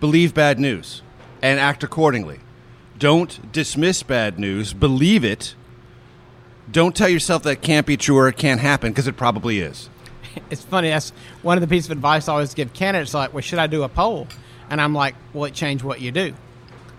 [0.00, 1.02] believe bad news,
[1.42, 2.40] and act accordingly.
[3.02, 4.72] Don't dismiss bad news.
[4.72, 5.56] Believe it.
[6.70, 9.90] Don't tell yourself that can't be true or it can't happen because it probably is.
[10.50, 10.88] It's funny.
[10.88, 11.10] That's
[11.42, 13.12] one of the pieces of advice I always give candidates.
[13.12, 14.28] Like, well, should I do a poll?
[14.70, 16.32] And I'm like, well, it change what you do,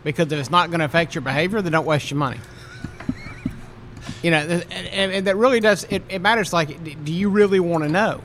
[0.04, 2.40] because if it's not going to affect your behavior, then don't waste your money.
[4.22, 5.86] you know, and, and that really does.
[5.86, 6.52] It, it matters.
[6.52, 8.22] Like, do you really want to know?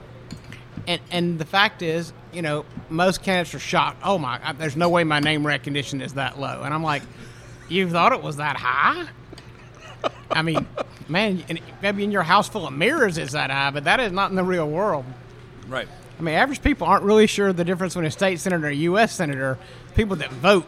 [0.89, 4.01] And and the fact is, you know, most candidates are shocked.
[4.05, 6.63] Oh my, there's no way my name recognition is that low.
[6.63, 7.03] And I'm like,
[7.69, 9.07] you thought it was that high?
[10.31, 10.67] I mean,
[11.09, 11.43] man,
[11.83, 14.37] maybe in your house full of mirrors it's that high, but that is not in
[14.37, 15.05] the real world.
[15.67, 15.89] Right.
[16.19, 18.81] I mean, average people aren't really sure the difference between a state senator and a
[18.81, 19.15] U.S.
[19.15, 19.59] senator.
[19.95, 20.67] People that vote,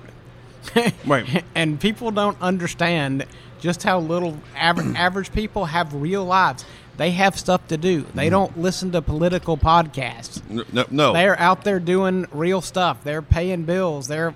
[1.06, 1.44] right?
[1.54, 3.26] And people don't understand
[3.60, 6.64] just how little average average people have real lives.
[6.96, 8.02] They have stuff to do.
[8.14, 8.30] They Mm-hmm.
[8.30, 10.42] don't listen to political podcasts.
[10.72, 11.12] No, no.
[11.12, 13.02] They're out there doing real stuff.
[13.04, 14.06] They're paying bills.
[14.08, 14.34] They're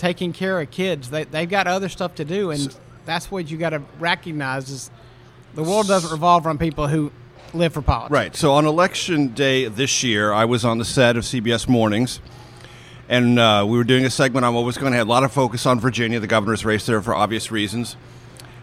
[0.00, 1.10] taking care of kids.
[1.10, 4.90] They they've got other stuff to do, and that's what you got to recognize is
[5.54, 7.12] the world doesn't revolve around people who
[7.52, 8.12] live for politics.
[8.12, 8.34] Right.
[8.34, 12.20] So on election day this year, I was on the set of CBS Mornings,
[13.08, 15.22] and uh, we were doing a segment on what was going to have a lot
[15.22, 17.96] of focus on Virginia, the governor's race there for obvious reasons.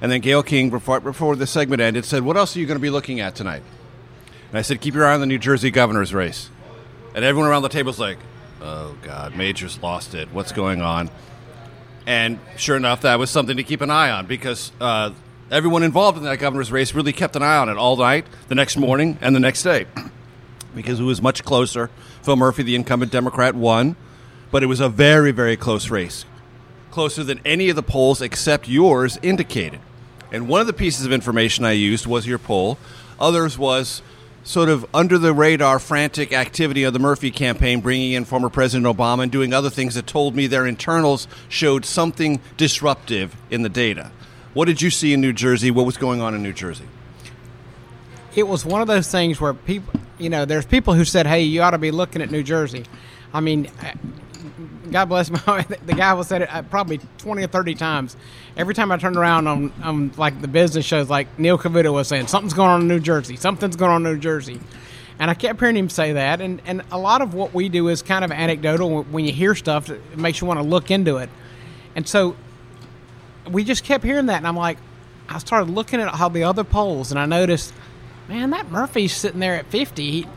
[0.01, 2.77] And then Gayle King, before, before the segment ended, said, What else are you going
[2.77, 3.63] to be looking at tonight?
[4.49, 6.49] And I said, Keep your eye on the New Jersey governor's race.
[7.13, 8.17] And everyone around the table's like,
[8.69, 10.27] Oh, God, Major's lost it.
[10.33, 11.09] What's going on?
[12.05, 15.11] And sure enough, that was something to keep an eye on because uh,
[15.49, 18.55] everyone involved in that governor's race really kept an eye on it all night, the
[18.55, 19.85] next morning, and the next day
[20.75, 21.89] because it was much closer.
[22.23, 23.95] Phil Murphy, the incumbent Democrat, won,
[24.51, 26.25] but it was a very, very close race.
[26.91, 29.79] Closer than any of the polls except yours indicated.
[30.29, 32.77] And one of the pieces of information I used was your poll.
[33.17, 34.01] Others was
[34.47, 38.87] sort of under the radar frantic activity of the Murphy campaign, bringing in former President
[38.87, 43.69] Obama and doing other things that told me their internals showed something disruptive in the
[43.69, 44.09] data.
[44.53, 45.69] What did you see in New Jersey?
[45.69, 46.85] What was going on in New Jersey?
[48.37, 51.41] It was one of those things where people, you know, there's people who said, "Hey,
[51.41, 52.85] you ought to be looking at New Jersey."
[53.33, 53.67] I mean,
[54.91, 58.15] God bless my the guy was said it uh, probably twenty or thirty times.
[58.55, 62.07] Every time I turned around on, on like the business shows, like Neil Cavuto was
[62.07, 64.59] saying, something's going on in New Jersey, something's going on in New Jersey,
[65.19, 66.41] and I kept hearing him say that.
[66.41, 69.03] And and a lot of what we do is kind of anecdotal.
[69.03, 71.29] When you hear stuff, it makes you want to look into it.
[71.95, 72.35] And so
[73.49, 74.77] we just kept hearing that, and I'm like,
[75.29, 77.73] I started looking at all the other polls, and I noticed,
[78.27, 80.11] man, that Murphy's sitting there at fifty.
[80.11, 80.27] He,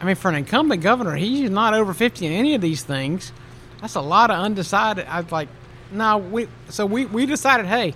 [0.00, 3.32] I mean, for an incumbent governor, he's not over 50 in any of these things.
[3.80, 5.06] That's a lot of undecided.
[5.06, 5.48] I was like,
[5.90, 6.48] no, we.
[6.68, 7.94] So we, we decided, hey,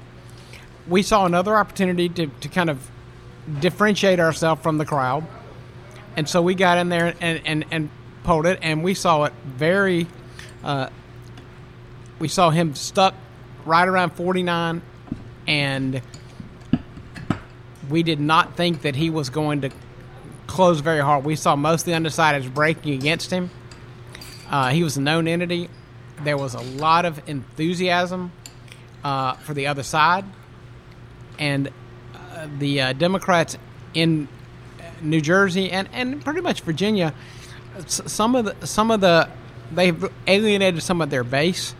[0.88, 2.90] we saw another opportunity to, to kind of
[3.60, 5.26] differentiate ourselves from the crowd.
[6.16, 7.90] And so we got in there and, and, and
[8.22, 10.06] polled it, and we saw it very.
[10.62, 10.88] Uh,
[12.18, 13.14] we saw him stuck
[13.64, 14.82] right around 49,
[15.46, 16.02] and
[17.90, 19.70] we did not think that he was going to
[20.46, 21.24] close very hard.
[21.24, 23.50] We saw most of the undecideds breaking against him.
[24.54, 25.68] Uh, he was a known entity.
[26.22, 28.30] There was a lot of enthusiasm
[29.02, 30.24] uh, for the other side,
[31.40, 31.72] and
[32.14, 33.58] uh, the uh, Democrats
[33.94, 34.28] in
[35.02, 37.12] New Jersey and, and pretty much Virginia,
[37.88, 39.28] some of the some of the
[39.72, 41.74] they've alienated some of their base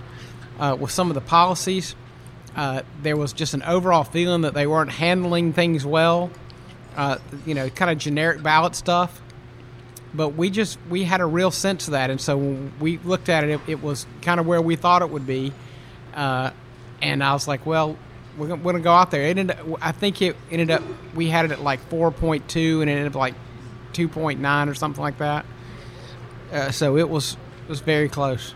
[0.59, 1.95] uh, with some of the policies.
[2.57, 6.29] Uh, there was just an overall feeling that they weren't handling things well
[6.97, 9.21] uh, you know, kind of generic ballot stuff.
[10.15, 13.29] But we just we had a real sense of that, and so when we looked
[13.29, 15.53] at it, it, it was kind of where we thought it would be.
[16.15, 16.51] Uh,
[17.03, 17.97] and I was like, well,
[18.39, 19.23] we're gonna, we're gonna go out there.
[19.23, 20.83] It ended, I think it ended up
[21.15, 23.35] we had it at like four point two, and it ended up like
[23.93, 25.45] two point nine or something like that.
[26.53, 28.55] Uh, so it was it was very close.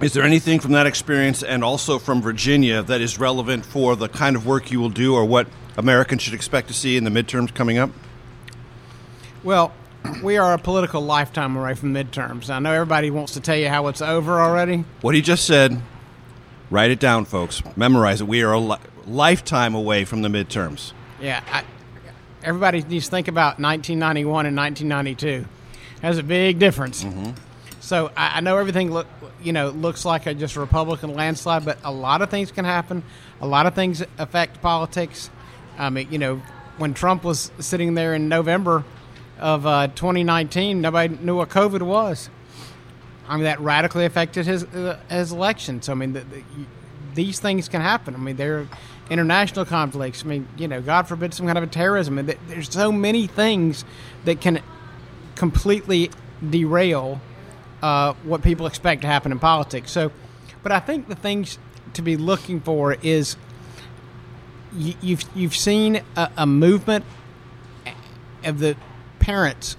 [0.00, 4.08] Is there anything from that experience and also from Virginia that is relevant for the
[4.08, 5.46] kind of work you will do or what
[5.78, 7.90] Americans should expect to see in the midterms coming up?
[9.46, 9.72] Well,
[10.24, 12.50] we are a political lifetime away from midterms.
[12.50, 14.84] I know everybody wants to tell you how it's over already.
[15.02, 15.80] What he just said,
[16.68, 17.62] write it down, folks.
[17.76, 18.26] Memorize it.
[18.26, 20.92] We are a li- lifetime away from the midterms.
[21.20, 21.62] Yeah, I,
[22.42, 25.46] everybody needs to think about 1991 and 1992.
[26.02, 27.04] There's a big difference.
[27.04, 27.30] Mm-hmm.
[27.78, 29.06] So I, I know everything look
[29.40, 32.64] you know looks like a just a Republican landslide, but a lot of things can
[32.64, 33.04] happen.
[33.40, 35.30] A lot of things affect politics.
[35.78, 36.42] I mean, you know,
[36.78, 38.84] when Trump was sitting there in November
[39.38, 42.30] of uh, 2019, nobody knew what COVID was.
[43.28, 45.82] I mean, that radically affected his uh, his election.
[45.82, 46.42] So I mean, the, the,
[47.14, 48.14] these things can happen.
[48.14, 48.68] I mean, there are
[49.10, 50.24] international conflicts.
[50.24, 52.18] I mean, you know, God forbid some kind of a terrorism.
[52.18, 53.84] And there's so many things
[54.24, 54.62] that can
[55.34, 56.10] completely
[56.48, 57.20] derail
[57.82, 59.90] uh, what people expect to happen in politics.
[59.90, 60.12] So,
[60.62, 61.58] but I think the things
[61.94, 63.36] to be looking for is
[64.74, 67.04] you, you've you've seen a, a movement
[68.44, 68.76] of the
[69.26, 69.76] parents.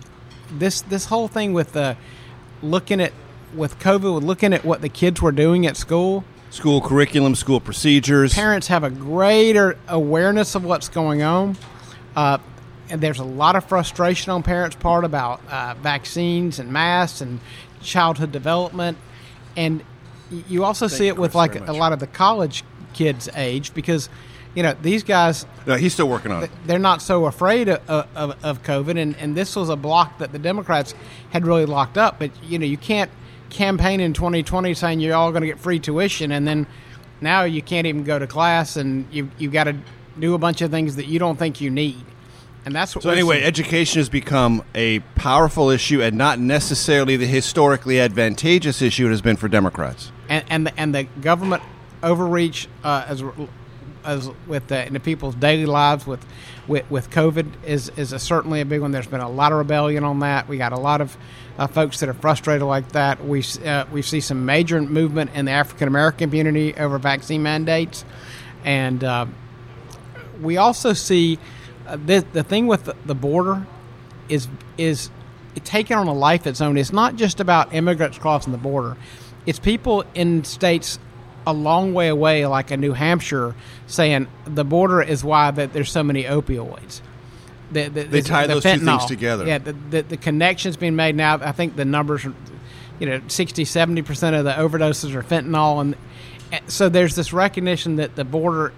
[0.51, 1.95] This this whole thing with the
[2.62, 3.13] looking at
[3.55, 6.25] with COVID, looking at what the kids were doing at school.
[6.49, 8.33] School curriculum, school procedures.
[8.33, 11.57] Parents have a greater awareness of what's going on.
[12.15, 12.38] Uh,
[12.89, 17.39] and there's a lot of frustration on parents' part about uh, vaccines and masks and
[17.81, 18.97] childhood development.
[19.55, 19.83] And
[20.29, 23.73] you also Thank see you, it with like a lot of the college kids' age
[23.73, 24.10] because,
[24.58, 26.50] you know, these guys No, he's still working on it.
[26.65, 30.32] they're not so afraid of, of, of COVID, and, and this was a block that
[30.32, 30.96] the Democrats
[31.30, 32.17] had really locked up.
[32.17, 33.12] But you know, you can't
[33.52, 36.65] campaign in 2020 saying you're all going to get free tuition, and then
[37.22, 39.76] now you can't even go to class, and you you've got to
[40.20, 42.04] do a bunch of things that you don't think you need,
[42.65, 43.04] and that's what.
[43.04, 43.48] So anyway, seeing.
[43.48, 49.22] education has become a powerful issue and not necessarily the historically advantageous issue it has
[49.22, 50.12] been for Democrats.
[50.28, 51.62] and and the, and the government
[52.02, 53.24] overreach uh, as
[54.08, 56.26] as with the, in the people's daily lives with
[56.67, 58.91] with, with COVID is is a, certainly a big one.
[58.91, 60.48] There's been a lot of rebellion on that.
[60.48, 61.15] We got a lot of
[61.58, 63.24] uh, folks that are frustrated like that.
[63.24, 68.06] We uh, we see some major movement in the African American community over vaccine mandates,
[68.63, 69.26] and uh,
[70.41, 71.38] we also see
[71.86, 73.67] uh, the the thing with the, border
[74.30, 75.10] is is
[75.63, 76.78] taking on a life of its own.
[76.78, 78.96] It's not just about immigrants crossing the border.
[79.46, 81.00] It's people in states
[81.47, 83.55] a long way away, like in New Hampshire,
[83.88, 86.99] saying the border is why that there's so many opioids.
[87.71, 89.47] The, the, They tie the those two things together.
[89.47, 91.36] Yeah, the, the, the connections being made now.
[91.36, 92.33] I think the numbers, are,
[92.99, 95.95] you know, 60, 70 percent of the overdoses are fentanyl, and
[96.69, 98.73] so there's this recognition that the border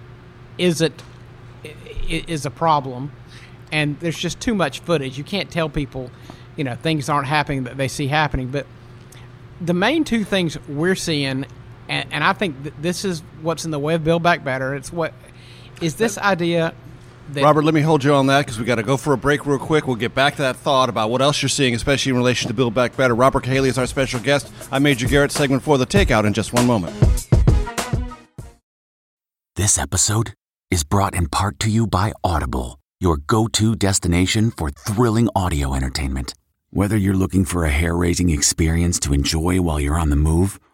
[0.56, 1.02] isn't
[2.08, 3.10] is a problem,
[3.72, 5.18] and there's just too much footage.
[5.18, 6.10] You can't tell people,
[6.56, 8.48] you know, things aren't happening that they see happening.
[8.48, 8.66] But
[9.60, 11.46] the main two things we're seeing,
[11.90, 14.74] and, and I think th- this is what's in the way of Build Back Better.
[14.74, 15.12] It's what
[15.82, 16.72] is this idea
[17.32, 19.18] that Robert, let me hold you on that because we got to go for a
[19.18, 19.86] break real quick.
[19.86, 22.54] We'll get back to that thought about what else you're seeing, especially in relation to
[22.54, 23.14] Build Back Better.
[23.14, 24.52] Robert Cahaly is our special guest.
[24.70, 26.94] I'm Major Garrett, segment for the takeout in just one moment.
[29.56, 30.32] This episode
[30.70, 35.74] is brought in part to you by Audible, your go to destination for thrilling audio
[35.74, 36.34] entertainment.
[36.70, 40.60] Whether you're looking for a hair raising experience to enjoy while you're on the move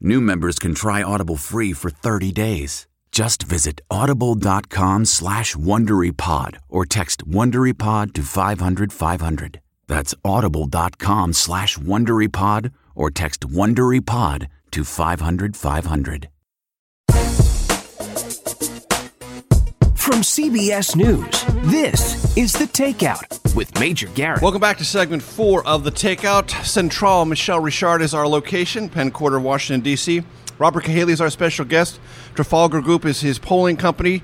[0.00, 2.86] new members can try Audible free for 30 days.
[3.10, 9.60] Just visit audible.com slash WonderyPod or text WonderyPod to 500 500.
[9.86, 16.28] That's audible.com slash WonderyPod or text WonderyPod to 500 500.
[19.96, 24.40] From CBS News, this is The Takeout with Major Garrett.
[24.40, 26.64] Welcome back to segment four of the Takeout.
[26.64, 30.22] Central Michel Richard is our location, Penn Quarter, Washington, D.C.
[30.60, 31.98] Robert Cahaly is our special guest.
[32.36, 34.22] Trafalgar Group is his polling company.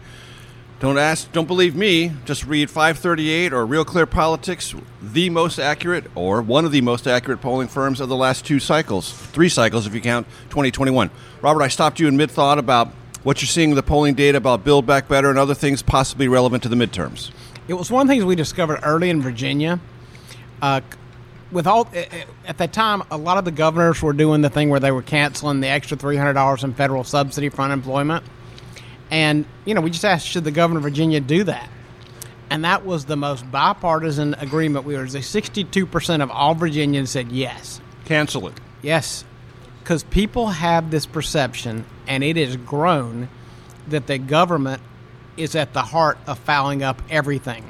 [0.79, 2.12] Don't ask, don't believe me.
[2.25, 7.09] Just read 538 or Real Clear Politics, the most accurate or one of the most
[7.09, 11.11] accurate polling firms of the last two cycles, three cycles if you count 2021.
[11.42, 12.87] Robert, I stopped you in mid thought about
[13.25, 16.29] what you're seeing in the polling data about Build Back Better and other things possibly
[16.29, 17.33] relevant to the midterms.
[17.66, 19.81] It was one of the things we discovered early in Virginia.
[20.61, 20.83] Uh,
[21.50, 21.89] with all
[22.47, 25.03] at that time, a lot of the governors were doing the thing where they were
[25.03, 28.24] canceling the extra three hundred dollars in federal subsidy for unemployment,
[29.11, 31.68] and you know we just asked should the governor of Virginia do that,
[32.51, 34.84] and that was the most bipartisan agreement.
[34.84, 38.55] We were sixty-two percent of all Virginians said yes, Cancel it.
[38.82, 39.24] yes,
[39.80, 43.28] because people have this perception, and it has grown
[43.86, 44.82] that the government
[45.37, 47.64] is at the heart of fouling up everything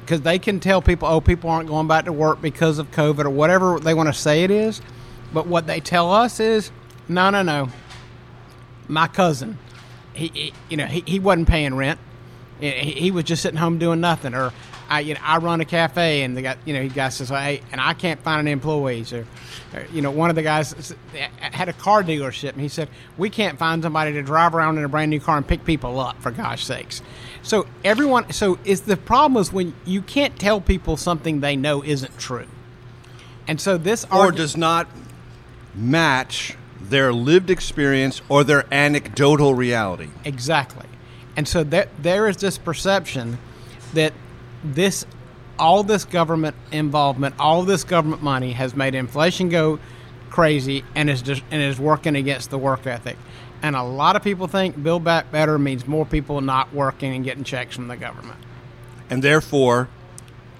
[0.00, 3.26] because they can tell people, oh, people aren't going back to work because of COVID
[3.26, 4.80] or whatever they want to say it is.
[5.34, 6.70] But what they tell us is
[7.08, 7.68] No, no, no.
[8.88, 9.58] My cousin,
[10.14, 12.00] he, he you know, he, he wasn't paying rent.
[12.58, 14.34] He, he was just sitting home doing nothing.
[14.34, 14.52] Or
[14.88, 17.28] I, you know, I run a cafe, and the guy, you know, he guy says,
[17.28, 19.04] "Hey," and I can't find an employee.
[19.12, 19.26] Or,
[19.74, 20.94] or, you know, one of the guys
[21.40, 24.84] had a car dealership, and he said, "We can't find somebody to drive around in
[24.84, 27.02] a brand new car and pick people up." For gosh sakes!
[27.42, 31.82] So everyone, so is the problem is when you can't tell people something they know
[31.84, 32.46] isn't true,
[33.46, 34.88] and so this or does not
[35.74, 40.08] match their lived experience or their anecdotal reality.
[40.24, 40.86] Exactly.
[41.36, 43.38] And so there, there is this perception
[43.94, 44.12] that
[44.64, 45.06] this
[45.58, 49.78] all this government involvement, all this government money has made inflation go
[50.30, 53.16] crazy and is just, and is working against the work ethic.
[53.62, 57.24] And a lot of people think Build Back Better means more people not working and
[57.24, 58.38] getting checks from the government.
[59.10, 59.88] And therefore,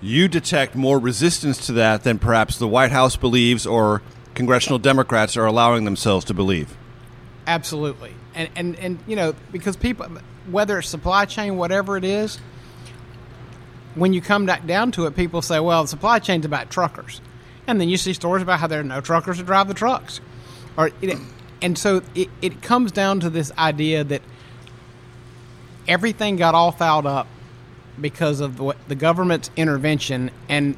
[0.01, 4.03] you detect more resistance to that than perhaps the White House believes or
[4.34, 6.76] congressional Democrats are allowing themselves to believe.
[7.46, 8.14] Absolutely.
[8.34, 10.07] And, and, and you know, because people,
[10.51, 12.38] whether it's supply chain, whatever it is,
[14.01, 17.20] when you come down to it, people say, well, the supply chain's about truckers.
[17.66, 20.20] And then you see stories about how there are no truckers to drive the trucks.
[20.76, 21.18] Or it,
[21.61, 24.22] and so it, it comes down to this idea that
[25.86, 27.26] everything got all fouled up
[28.01, 30.76] because of the, the government's intervention and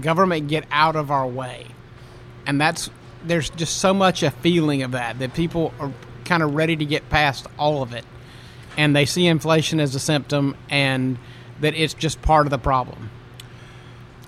[0.00, 1.66] government get out of our way.
[2.46, 2.90] And that's
[3.22, 5.92] there's just so much a feeling of that that people are
[6.24, 8.04] kind of ready to get past all of it.
[8.76, 11.18] And they see inflation as a symptom and
[11.64, 13.10] that it's just part of the problem.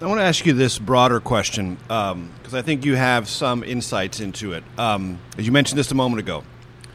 [0.00, 3.64] I want to ask you this broader question because um, I think you have some
[3.64, 4.62] insights into it.
[4.78, 6.44] Um, as you mentioned this a moment ago,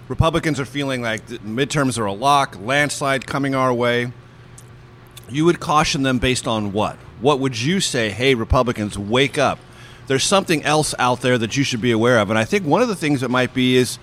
[0.08, 4.12] Republicans are feeling like the midterms are a lock, landslide coming our way.
[5.30, 6.98] You would caution them based on what?
[7.22, 9.58] What would you say, hey, Republicans, wake up?
[10.08, 12.30] There's something else out there that you should be aware of.
[12.30, 13.98] And I think one of the things that might be is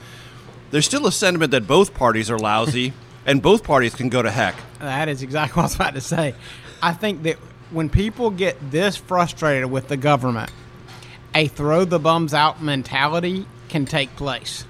[0.71, 2.93] there's still a sentiment that both parties are lousy
[3.29, 4.57] and both parties can go to heck.
[4.81, 6.35] That is exactly what I was about to say.
[6.83, 7.37] I think that
[7.71, 10.51] when people get this frustrated with the government,
[11.35, 14.65] a throw the bums out mentality can take place.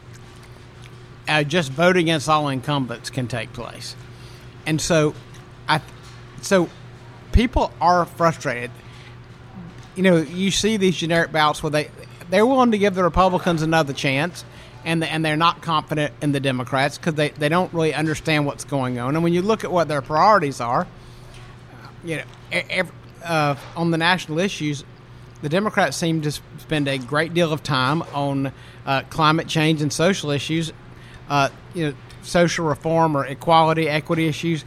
[1.28, 3.94] Uh, just vote against all incumbents can take place,
[4.66, 5.14] and so,
[5.68, 5.82] I,
[6.40, 6.68] so
[7.32, 8.70] people are frustrated.
[9.94, 11.90] You know, you see these generic ballots where they
[12.30, 14.42] they're willing to give the Republicans another chance,
[14.84, 18.46] and the, and they're not confident in the Democrats because they, they don't really understand
[18.46, 19.14] what's going on.
[19.14, 20.86] And when you look at what their priorities are,
[22.04, 22.22] you know,
[22.52, 24.84] every, uh, on the national issues,
[25.42, 28.52] the Democrats seem to spend a great deal of time on
[28.86, 30.72] uh, climate change and social issues,
[31.28, 34.64] uh, you know, social reform or equality, equity issues,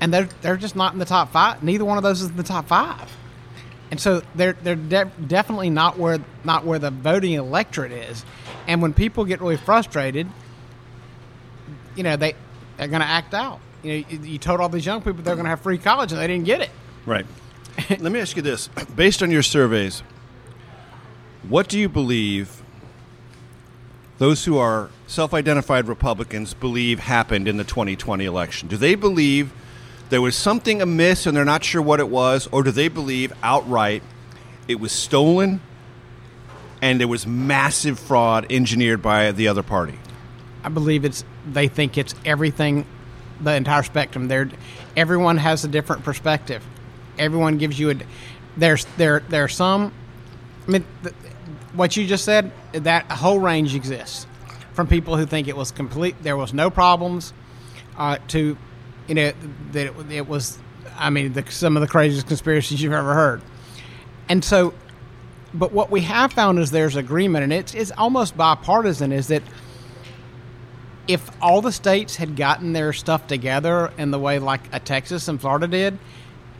[0.00, 1.62] and they're they're just not in the top five.
[1.62, 3.10] Neither one of those is in the top five,
[3.90, 8.24] and so they're they're de- definitely not where not where the voting electorate is.
[8.66, 10.26] And when people get really frustrated,
[11.94, 12.34] you know they
[12.76, 13.60] they're going to act out.
[13.82, 16.12] You know, you, you told all these young people they're going to have free college,
[16.12, 16.70] and they didn't get it.
[17.04, 17.26] Right.
[17.90, 20.02] Let me ask you this: based on your surveys,
[21.48, 22.62] what do you believe
[24.18, 28.68] those who are self-identified Republicans believe happened in the 2020 election?
[28.68, 29.52] Do they believe
[30.08, 33.32] there was something amiss and they're not sure what it was, or do they believe
[33.42, 34.02] outright
[34.68, 35.60] it was stolen
[36.82, 39.98] and there was massive fraud engineered by the other party?
[40.62, 42.86] I believe it's they think it's everything,
[43.40, 44.28] the entire spectrum.
[44.28, 44.50] There,
[44.96, 46.64] everyone has a different perspective.
[47.18, 47.94] Everyone gives you a.
[48.56, 49.92] There's there there are some.
[50.66, 51.14] I mean, th-
[51.72, 54.26] what you just said that whole range exists,
[54.72, 56.16] from people who think it was complete.
[56.22, 57.32] There was no problems,
[57.96, 58.56] uh, to,
[59.06, 59.32] you know,
[59.72, 60.58] that it, it was.
[60.98, 63.42] I mean, the, some of the craziest conspiracies you've ever heard,
[64.28, 64.74] and so
[65.54, 69.42] but what we have found is there's agreement, and it's, it's almost bipartisan, is that
[71.08, 75.28] if all the states had gotten their stuff together in the way like a Texas
[75.28, 75.98] and Florida did,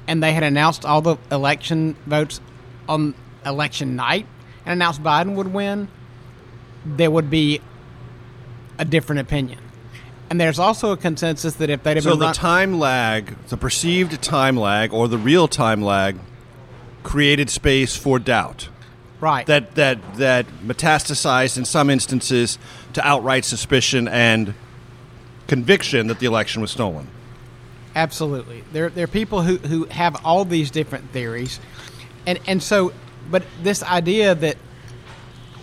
[0.07, 2.41] and they had announced all the election votes
[2.89, 3.15] on
[3.45, 4.27] election night
[4.65, 5.89] and announced Biden would win,
[6.85, 7.61] there would be
[8.79, 9.59] a different opinion.
[10.29, 13.37] And there's also a consensus that if they'd have so been the run- time lag,
[13.49, 16.19] the perceived time lag, or the real time lag,
[17.05, 18.69] created space for doubt.
[19.21, 19.47] Right.
[19.47, 22.59] That that that metastasized in some instances
[22.93, 24.55] to outright suspicion and
[25.47, 27.09] conviction that the election was stolen.
[27.95, 28.63] Absolutely.
[28.73, 31.59] There, there are people who, who have all these different theories.
[32.27, 32.93] And, and so,
[33.31, 34.59] but this idea that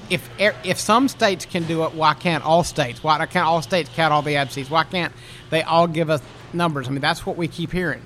[0.09, 3.03] if, if some states can do it, why can't all states?
[3.03, 4.71] Why can't all states count all the absences?
[4.71, 5.13] Why can't
[5.51, 6.23] they all give us
[6.53, 6.87] numbers?
[6.87, 8.01] I mean, that's what we keep hearing.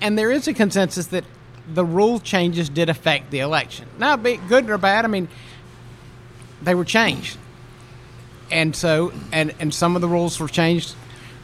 [0.00, 1.24] And there is a consensus that
[1.72, 3.86] the rule changes did affect the election.
[3.98, 5.28] Now, be good or bad, I mean,
[6.62, 7.38] they were changed.
[8.50, 10.94] and so and and some of the rules were changed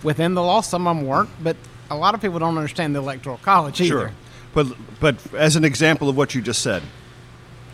[0.02, 0.60] within the law.
[0.60, 1.56] Some of them weren't, but
[1.90, 3.88] a lot of people don't understand the electoral college either.
[3.88, 4.12] Sure,
[4.54, 4.66] but
[5.00, 6.82] but as an example of what you just said,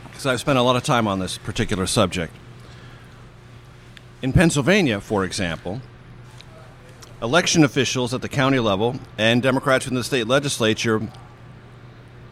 [0.04, 2.32] because I've spent a lot of time on this particular subject.
[4.22, 5.82] In Pennsylvania, for example,
[7.20, 11.08] election officials at the county level and Democrats in the state legislature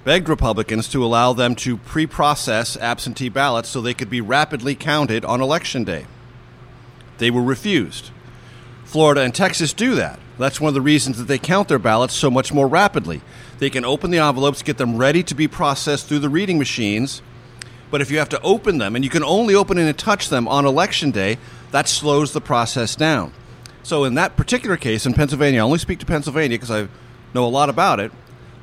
[0.05, 4.75] begged Republicans to allow them to pre process absentee ballots so they could be rapidly
[4.75, 6.07] counted on election day.
[7.19, 8.11] They were refused.
[8.85, 10.21] Florida and Texas do that.
[10.39, 13.23] That's one of the reasons that they count their ballots so much more rapidly.
[13.59, 17.23] They can open the envelopes, get them ready to be processed through the reading machines.
[17.91, 20.49] But if you have to open them, and you can only open and touch them
[20.49, 21.39] on election day,
[21.71, 23.33] that slows the process down.
[23.85, 26.89] So, in that particular case, in Pennsylvania, I only speak to Pennsylvania because I
[27.35, 28.11] know a lot about it.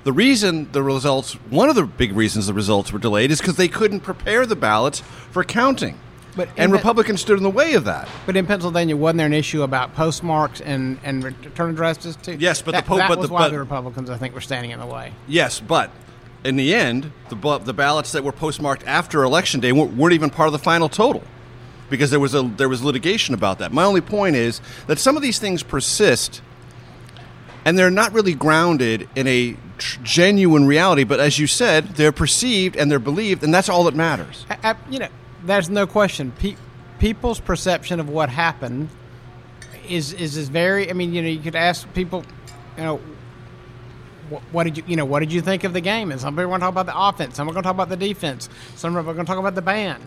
[0.03, 3.55] The reason the results, one of the big reasons the results were delayed, is because
[3.55, 5.99] they couldn't prepare the ballots for counting.
[6.35, 8.07] But and Republicans stood in the way of that.
[8.25, 12.37] But in Pennsylvania, wasn't there an issue about postmarks and and return addresses too?
[12.39, 14.33] Yes, but that, the po- that but was the, why but, the Republicans, I think,
[14.33, 15.13] were standing in the way.
[15.27, 15.91] Yes, but
[16.43, 20.29] in the end, the the ballots that were postmarked after election day weren't, weren't even
[20.29, 21.23] part of the final total
[21.89, 23.71] because there was a there was litigation about that.
[23.71, 26.41] My only point is that some of these things persist,
[27.65, 31.03] and they're not really grounded in a tr- genuine reality.
[31.03, 34.45] But as you said, they're perceived and they're believed, and that's all that matters.
[34.49, 35.07] I, I, you know,
[35.43, 36.31] there's no question.
[36.31, 36.55] Pe-
[36.99, 38.89] people's perception of what happened
[39.87, 40.89] is is is very.
[40.89, 42.23] I mean, you know, you could ask people,
[42.77, 43.01] you know.
[44.53, 45.03] What, did you you know?
[45.03, 46.09] What did you think of the game?
[46.09, 47.35] And some people want to talk about the offense.
[47.35, 48.47] Some are going to talk about the defense.
[48.77, 50.01] Some are going to talk about the band.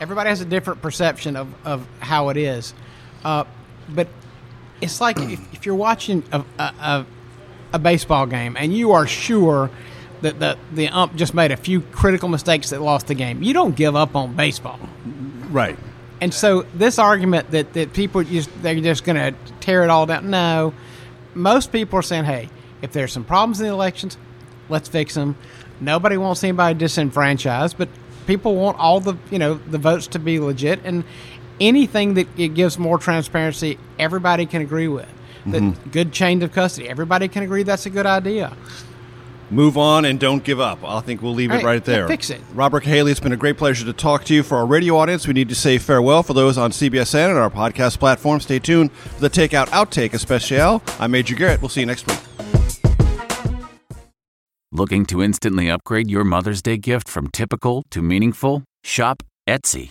[0.00, 2.72] Everybody has a different perception of, of how it is.
[3.24, 3.42] Uh,
[3.88, 4.06] but
[4.84, 7.06] it's like if, if you're watching a, a,
[7.72, 9.70] a baseball game and you are sure
[10.20, 13.52] that the, the ump just made a few critical mistakes that lost the game, you
[13.52, 14.78] don't give up on baseball.
[15.50, 15.78] Right.
[16.20, 20.06] And so this argument that, that people just they're just going to tear it all
[20.06, 20.30] down.
[20.30, 20.72] No,
[21.34, 22.48] most people are saying, hey,
[22.80, 24.16] if there's some problems in the elections,
[24.68, 25.36] let's fix them.
[25.80, 27.88] Nobody wants anybody disenfranchised, but
[28.26, 31.04] people want all the you know the votes to be legit and
[31.60, 35.06] anything that it gives more transparency, everybody can agree with.
[35.46, 35.76] That Mhm.
[35.92, 38.56] good chain of custody, everybody can agree that's a good idea.
[39.50, 40.78] Move on and don't give up.
[40.82, 42.08] I think we'll leave it Right, right there.
[42.08, 42.40] fix it.
[42.54, 44.42] Robert Cahaly, it's been a great pleasure to talk to you.
[44.42, 46.22] For our radio audience, we need to say farewell.
[46.22, 50.82] For those on CBSN and our podcast platform, stay tuned for the Takeout Outtake Especial.
[50.98, 51.60] I'm Major Garrett.
[51.60, 52.18] We'll see you next week.
[54.72, 58.64] Looking to instantly upgrade your Mother's Day gift from typical to meaningful?
[58.82, 59.90] Shop Etsy.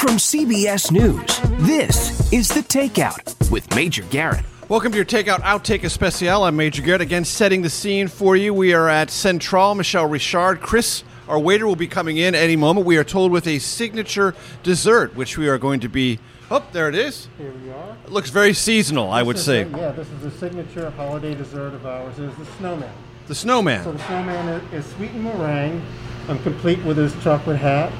[0.00, 4.44] From CBS News, this is The Takeout with Major Garrett.
[4.68, 6.44] Welcome to your Takeout Outtake Especial.
[6.44, 7.02] I'm Major Garrett.
[7.02, 8.54] Again, setting the scene for you.
[8.54, 9.74] We are at Central.
[9.74, 10.62] Michel Richard.
[10.62, 12.86] Chris, our waiter, will be coming in any moment.
[12.86, 16.18] We are told with a signature dessert, which we are going to be.
[16.50, 17.28] Oh, there it is.
[17.36, 17.96] Here we are.
[18.04, 19.64] It looks very seasonal, I would say.
[19.64, 22.18] the- yeah, this is the signature holiday dessert of ours.
[22.18, 22.92] Is the snowman.
[23.26, 23.84] The snowman.
[23.84, 25.82] So the snowman is, is sweetened meringue,
[26.28, 27.92] and complete with his chocolate hat.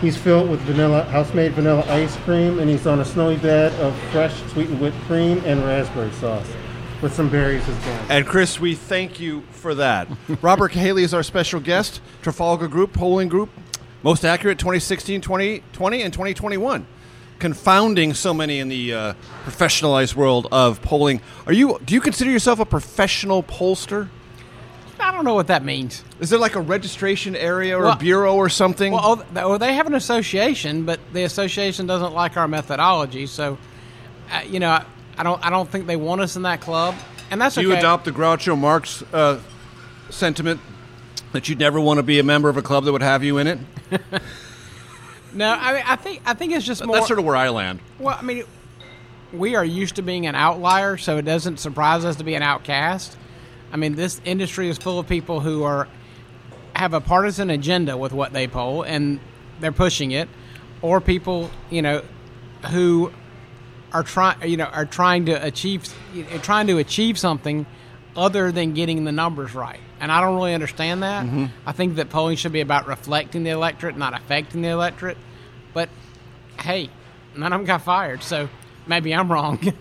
[0.00, 3.96] He's filled with vanilla, house-made vanilla ice cream, and he's on a snowy bed of
[4.12, 6.46] fresh sweetened whipped cream and raspberry sauce,
[7.02, 8.06] with some berries as well.
[8.08, 10.06] And Chris, we thank you for that.
[10.40, 13.50] Robert Cahaly is our special guest, Trafalgar Group, polling group,
[14.04, 16.86] most accurate 2016, 2020, and 2021.
[17.40, 21.20] Confounding so many in the uh, professionalized world of polling.
[21.46, 21.78] Are you?
[21.84, 24.08] Do you consider yourself a professional pollster?
[25.00, 26.02] I don't know what that means.
[26.20, 28.92] Is there like a registration area or Well- a bureau or something?
[28.92, 33.26] Well, oh, well, they have an association, but the association doesn't like our methodology.
[33.26, 33.58] So,
[34.32, 34.84] uh, you know, I,
[35.16, 36.94] I don't, I don't think they want us in that club,
[37.30, 37.68] and that's Do okay.
[37.68, 39.40] you adopt the Groucho Marx uh,
[40.10, 40.60] sentiment
[41.32, 43.38] that you'd never want to be a member of a club that would have you
[43.38, 43.58] in it?
[45.32, 46.96] No, I mean, I think, I think it's just more.
[46.96, 47.80] That's sort of where I land.
[47.98, 48.44] Well, I mean,
[49.32, 52.42] we are used to being an outlier, so it doesn't surprise us to be an
[52.42, 53.16] outcast.
[53.72, 55.88] I mean, this industry is full of people who are
[56.74, 59.18] have a partisan agenda with what they poll, and
[59.60, 60.28] they're pushing it,
[60.80, 62.02] or people, you know,
[62.70, 63.10] who
[63.92, 65.92] are trying, you know, are trying to achieve,
[66.42, 67.66] trying to achieve something
[68.16, 69.80] other than getting the numbers right.
[70.00, 71.26] And I don't really understand that.
[71.26, 71.50] Mhm.
[71.66, 75.18] I think that polling should be about reflecting the electorate, not affecting the electorate.
[75.74, 75.88] But
[76.60, 76.90] hey,
[77.36, 78.48] none of them got fired, so
[78.86, 79.58] maybe I'm wrong.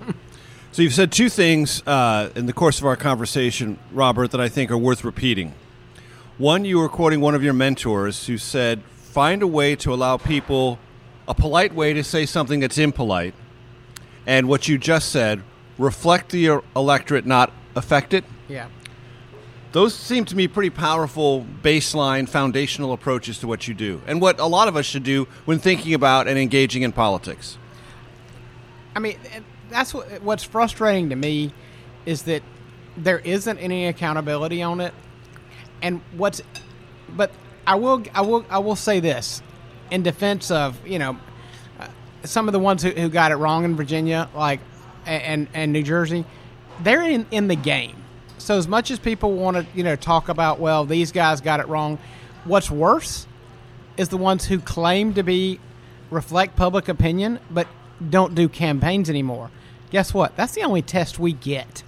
[0.77, 4.47] So you've said two things uh, in the course of our conversation, Robert, that I
[4.47, 5.55] think are worth repeating.
[6.37, 10.17] One, you were quoting one of your mentors who said, "Find a way to allow
[10.17, 10.77] people
[11.27, 13.33] a polite way to say something that's impolite."
[14.27, 15.41] And what you just said,
[15.79, 18.23] reflect the electorate, not affect it.
[18.47, 18.67] Yeah.
[19.71, 24.39] Those seem to me pretty powerful baseline foundational approaches to what you do and what
[24.39, 27.57] a lot of us should do when thinking about and engaging in politics.
[28.95, 29.17] I mean,
[29.69, 31.53] that's what, what's frustrating to me
[32.05, 32.43] is that
[32.95, 34.93] there isn't any accountability on it.
[35.81, 36.41] And what's
[37.09, 37.31] but
[37.65, 39.41] I will I will I will say this
[39.91, 41.17] in defense of, you know,
[41.79, 41.87] uh,
[42.23, 44.59] some of the ones who, who got it wrong in Virginia like
[45.05, 46.25] and and New Jersey,
[46.81, 47.95] they're in in the game.
[48.37, 51.59] So as much as people want to, you know, talk about, well, these guys got
[51.59, 51.99] it wrong,
[52.45, 53.27] what's worse
[53.97, 55.59] is the ones who claim to be
[56.09, 57.67] reflect public opinion but
[58.09, 59.51] don't do campaigns anymore.
[59.89, 60.35] Guess what?
[60.35, 61.83] That's the only test we get.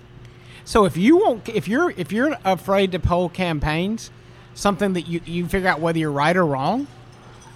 [0.66, 4.12] So if you won't if you're if you're afraid to poll campaigns,
[4.54, 6.88] something that you, you figure out whether you're right or wrong,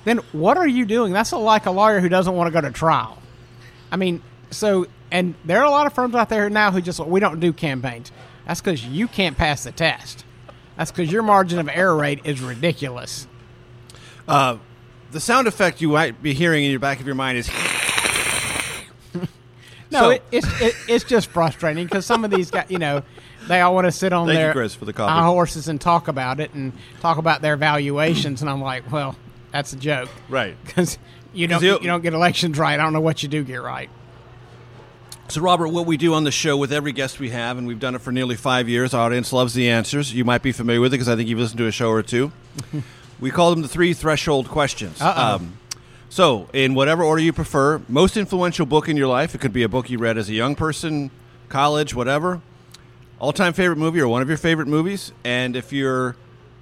[0.06, 1.14] then what are you doing?
[1.14, 3.20] That's like a lawyer who doesn't want to go to trial.
[3.92, 7.00] I mean, so and there are a lot of firms out there now who just
[7.00, 8.12] we don't do campaigns.
[8.48, 10.26] That's because you can't pass the test.
[10.76, 13.28] That's because your margin of error rate is ridiculous.
[14.28, 14.58] Uh,
[15.12, 17.50] the sound effect you might be hearing in your back of your mind is.
[19.94, 23.04] no, so, it, it's it, it's just frustrating because some of these guys, you know,
[23.48, 25.24] they all want to sit on Thank their you, Chris, for the coffee.
[25.24, 29.16] horses and talk about it and talk about their valuations, and I'm like, well,
[29.52, 30.58] that's a joke, right?
[30.66, 30.98] Because
[31.34, 32.80] you don't you don't get elections right.
[32.80, 33.90] I don't know what you do get right.
[35.30, 37.80] So, Robert, what we do on the show with every guest we have, and we've
[37.80, 40.14] done it for nearly five years, our audience loves the answers.
[40.14, 42.04] You might be familiar with it because I think you've listened to a show or
[42.04, 42.32] two.
[43.20, 45.02] we call them the three threshold questions.
[45.02, 45.58] Um,
[46.14, 49.64] so, in whatever order you prefer, most influential book in your life, it could be
[49.64, 51.10] a book you read as a young person,
[51.50, 52.40] college, whatever.
[53.18, 55.12] All time favorite movie or one of your favorite movies.
[55.24, 56.16] And if you're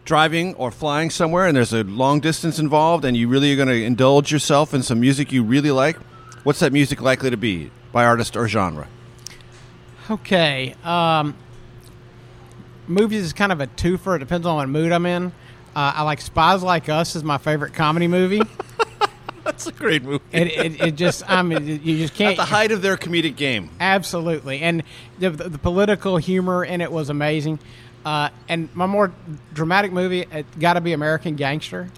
[0.06, 3.68] driving or flying somewhere and there's a long distance involved and you really are going
[3.68, 5.98] to indulge yourself in some music you really like,
[6.44, 7.72] what's that music likely to be?
[7.92, 8.88] by artist or genre?
[10.10, 10.76] Okay.
[10.84, 11.36] Um,
[12.88, 14.16] movies is kind of a twofer.
[14.16, 15.28] It depends on what mood I'm in.
[15.76, 18.42] Uh, I like Spies Like Us is my favorite comedy movie.
[19.66, 20.24] That's a great movie.
[20.32, 22.32] it, it, it, just, I mean, you just can't.
[22.32, 23.70] At the height of their comedic game.
[23.80, 24.62] Absolutely.
[24.62, 24.84] And
[25.20, 27.60] the, the, the political humor in it was amazing.
[28.04, 29.14] Uh, and my more
[29.54, 31.90] dramatic movie, it got to be American Gangster.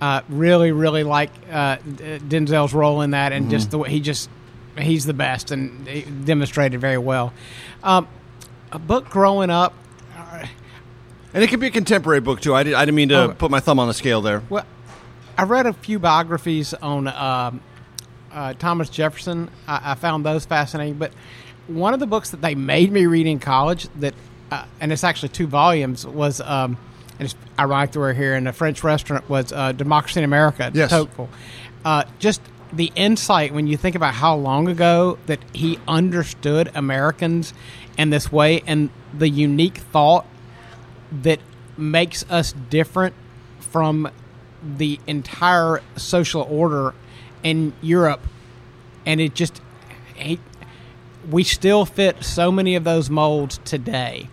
[0.00, 3.50] Uh, really, really like uh, Denzel's role in that, and mm-hmm.
[3.50, 4.28] just the way he just
[4.78, 7.32] he's the best and he demonstrated very well.
[7.82, 8.06] Um,
[8.72, 9.72] a book growing up,
[11.32, 12.54] and it could be a contemporary book too.
[12.54, 14.42] I, did, I didn't mean to oh, put my thumb on the scale there.
[14.50, 14.66] Well,
[15.38, 17.60] I read a few biographies on um,
[18.32, 19.50] uh, Thomas Jefferson.
[19.66, 21.12] I, I, found those fascinating, but
[21.66, 24.14] one of the books that they made me read in college that,
[24.50, 26.40] uh, and it's actually two volumes, was.
[26.40, 26.78] Um,
[27.18, 30.70] and it's ironic that we're here in a French restaurant was uh, Democracy in America.
[30.74, 30.90] Yes.
[30.90, 31.30] Tocqueville.
[31.82, 37.54] Uh, just the insight when you think about how long ago that he understood Americans
[37.96, 40.26] in this way and the unique thought
[41.10, 41.40] that
[41.78, 43.14] makes us different
[43.60, 44.10] from
[44.78, 46.94] the entire social order
[47.42, 48.20] in Europe
[49.04, 49.60] and it just
[50.14, 50.40] he,
[51.30, 54.28] we still fit so many of those molds today.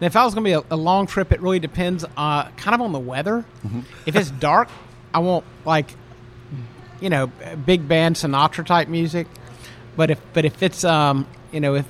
[0.00, 2.48] Now, if I was going to be a, a, long trip, it really depends uh,
[2.50, 3.44] kind of on the weather.
[3.66, 3.80] Mm-hmm.
[4.06, 4.68] If it's dark,
[5.12, 5.92] I won't like
[7.00, 7.28] you know,
[7.64, 9.26] big band Sinatra type music.
[9.96, 11.86] But if but if it's um you know if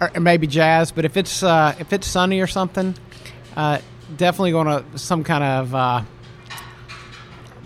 [0.00, 2.94] or maybe jazz, but if it's uh, if it's sunny or something,
[3.56, 3.78] uh,
[4.16, 6.02] definitely going to some kind of uh,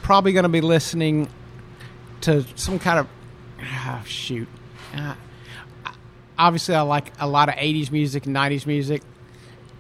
[0.06, 1.28] probably going to be listening
[2.20, 3.08] to some kind of
[3.60, 4.46] oh, shoot.
[4.94, 5.16] Uh,
[6.38, 9.02] obviously, I like a lot of '80s music and '90s music,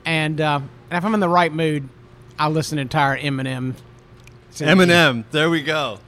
[0.04, 0.60] and, uh,
[0.90, 1.88] and if I'm in the right mood,
[2.36, 3.74] I listen to entire Eminem.
[4.54, 6.00] Eminem, there we go.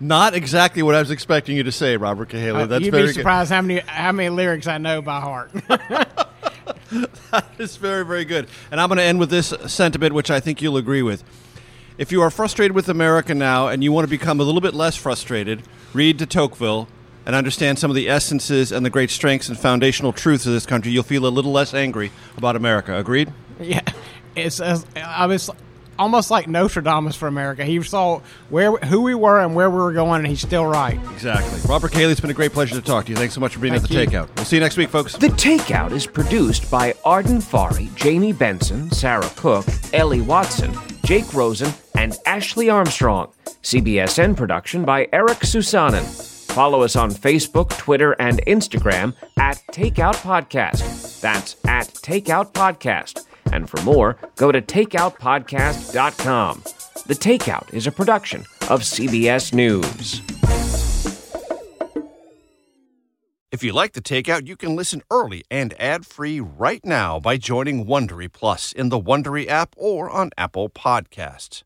[0.00, 2.62] Not exactly what I was expecting you to say, Robert Cahaly.
[2.62, 3.54] Uh, That's you'd very be surprised good.
[3.56, 5.50] how many how many lyrics I know by heart.
[5.70, 8.48] that is very very good.
[8.70, 11.22] And I'm going to end with this sentiment, which I think you'll agree with.
[12.00, 14.72] If you are frustrated with America now and you want to become a little bit
[14.72, 16.88] less frustrated, read de Tocqueville
[17.26, 20.64] and understand some of the essences and the great strengths and foundational truths of this
[20.64, 20.92] country.
[20.92, 22.96] You'll feel a little less angry about America.
[22.96, 23.34] Agreed?
[23.60, 23.82] Yeah,
[24.34, 24.62] it's.
[24.62, 25.50] I was
[25.98, 27.66] almost like Nostradamus for America.
[27.66, 30.98] He saw where who we were and where we were going, and he's still right.
[31.12, 31.60] Exactly.
[31.68, 33.16] Robert Cahaly, it's been a great pleasure to talk to you.
[33.16, 34.06] Thanks so much for being Thank at the you.
[34.06, 34.34] Takeout.
[34.36, 35.16] We'll see you next week, folks.
[35.18, 40.72] The Takeout is produced by Arden Farhi, Jamie Benson, Sarah Cook, Ellie Watson,
[41.04, 41.70] Jake Rosen,
[42.00, 43.30] and Ashley Armstrong.
[43.62, 46.02] CBSN production by Eric Susanen.
[46.50, 51.20] Follow us on Facebook, Twitter, and Instagram at Takeout Podcast.
[51.20, 53.26] That's at Takeout Podcast.
[53.52, 56.62] And for more, go to takeoutpodcast.com.
[57.06, 60.22] The Takeout is a production of CBS News.
[63.52, 67.84] If you like the takeout, you can listen early and ad-free right now by joining
[67.84, 71.62] Wondery Plus in the Wondery app or on Apple Podcasts.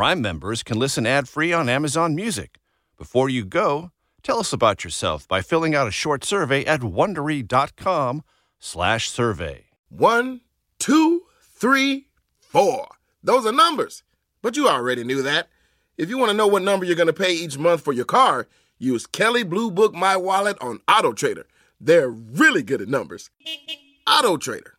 [0.00, 2.58] Prime members can listen ad-free on Amazon Music.
[2.96, 3.90] Before you go,
[4.22, 9.64] tell us about yourself by filling out a short survey at wondery.com/survey.
[9.90, 10.40] One,
[10.78, 12.06] two, three,
[12.38, 12.88] four.
[13.22, 14.02] Those are numbers,
[14.40, 15.50] but you already knew that.
[15.98, 18.06] If you want to know what number you're going to pay each month for your
[18.06, 18.48] car,
[18.78, 21.46] use Kelley Blue Book My Wallet on Auto Trader.
[21.78, 23.28] They're really good at numbers.
[24.06, 24.78] Auto Trader.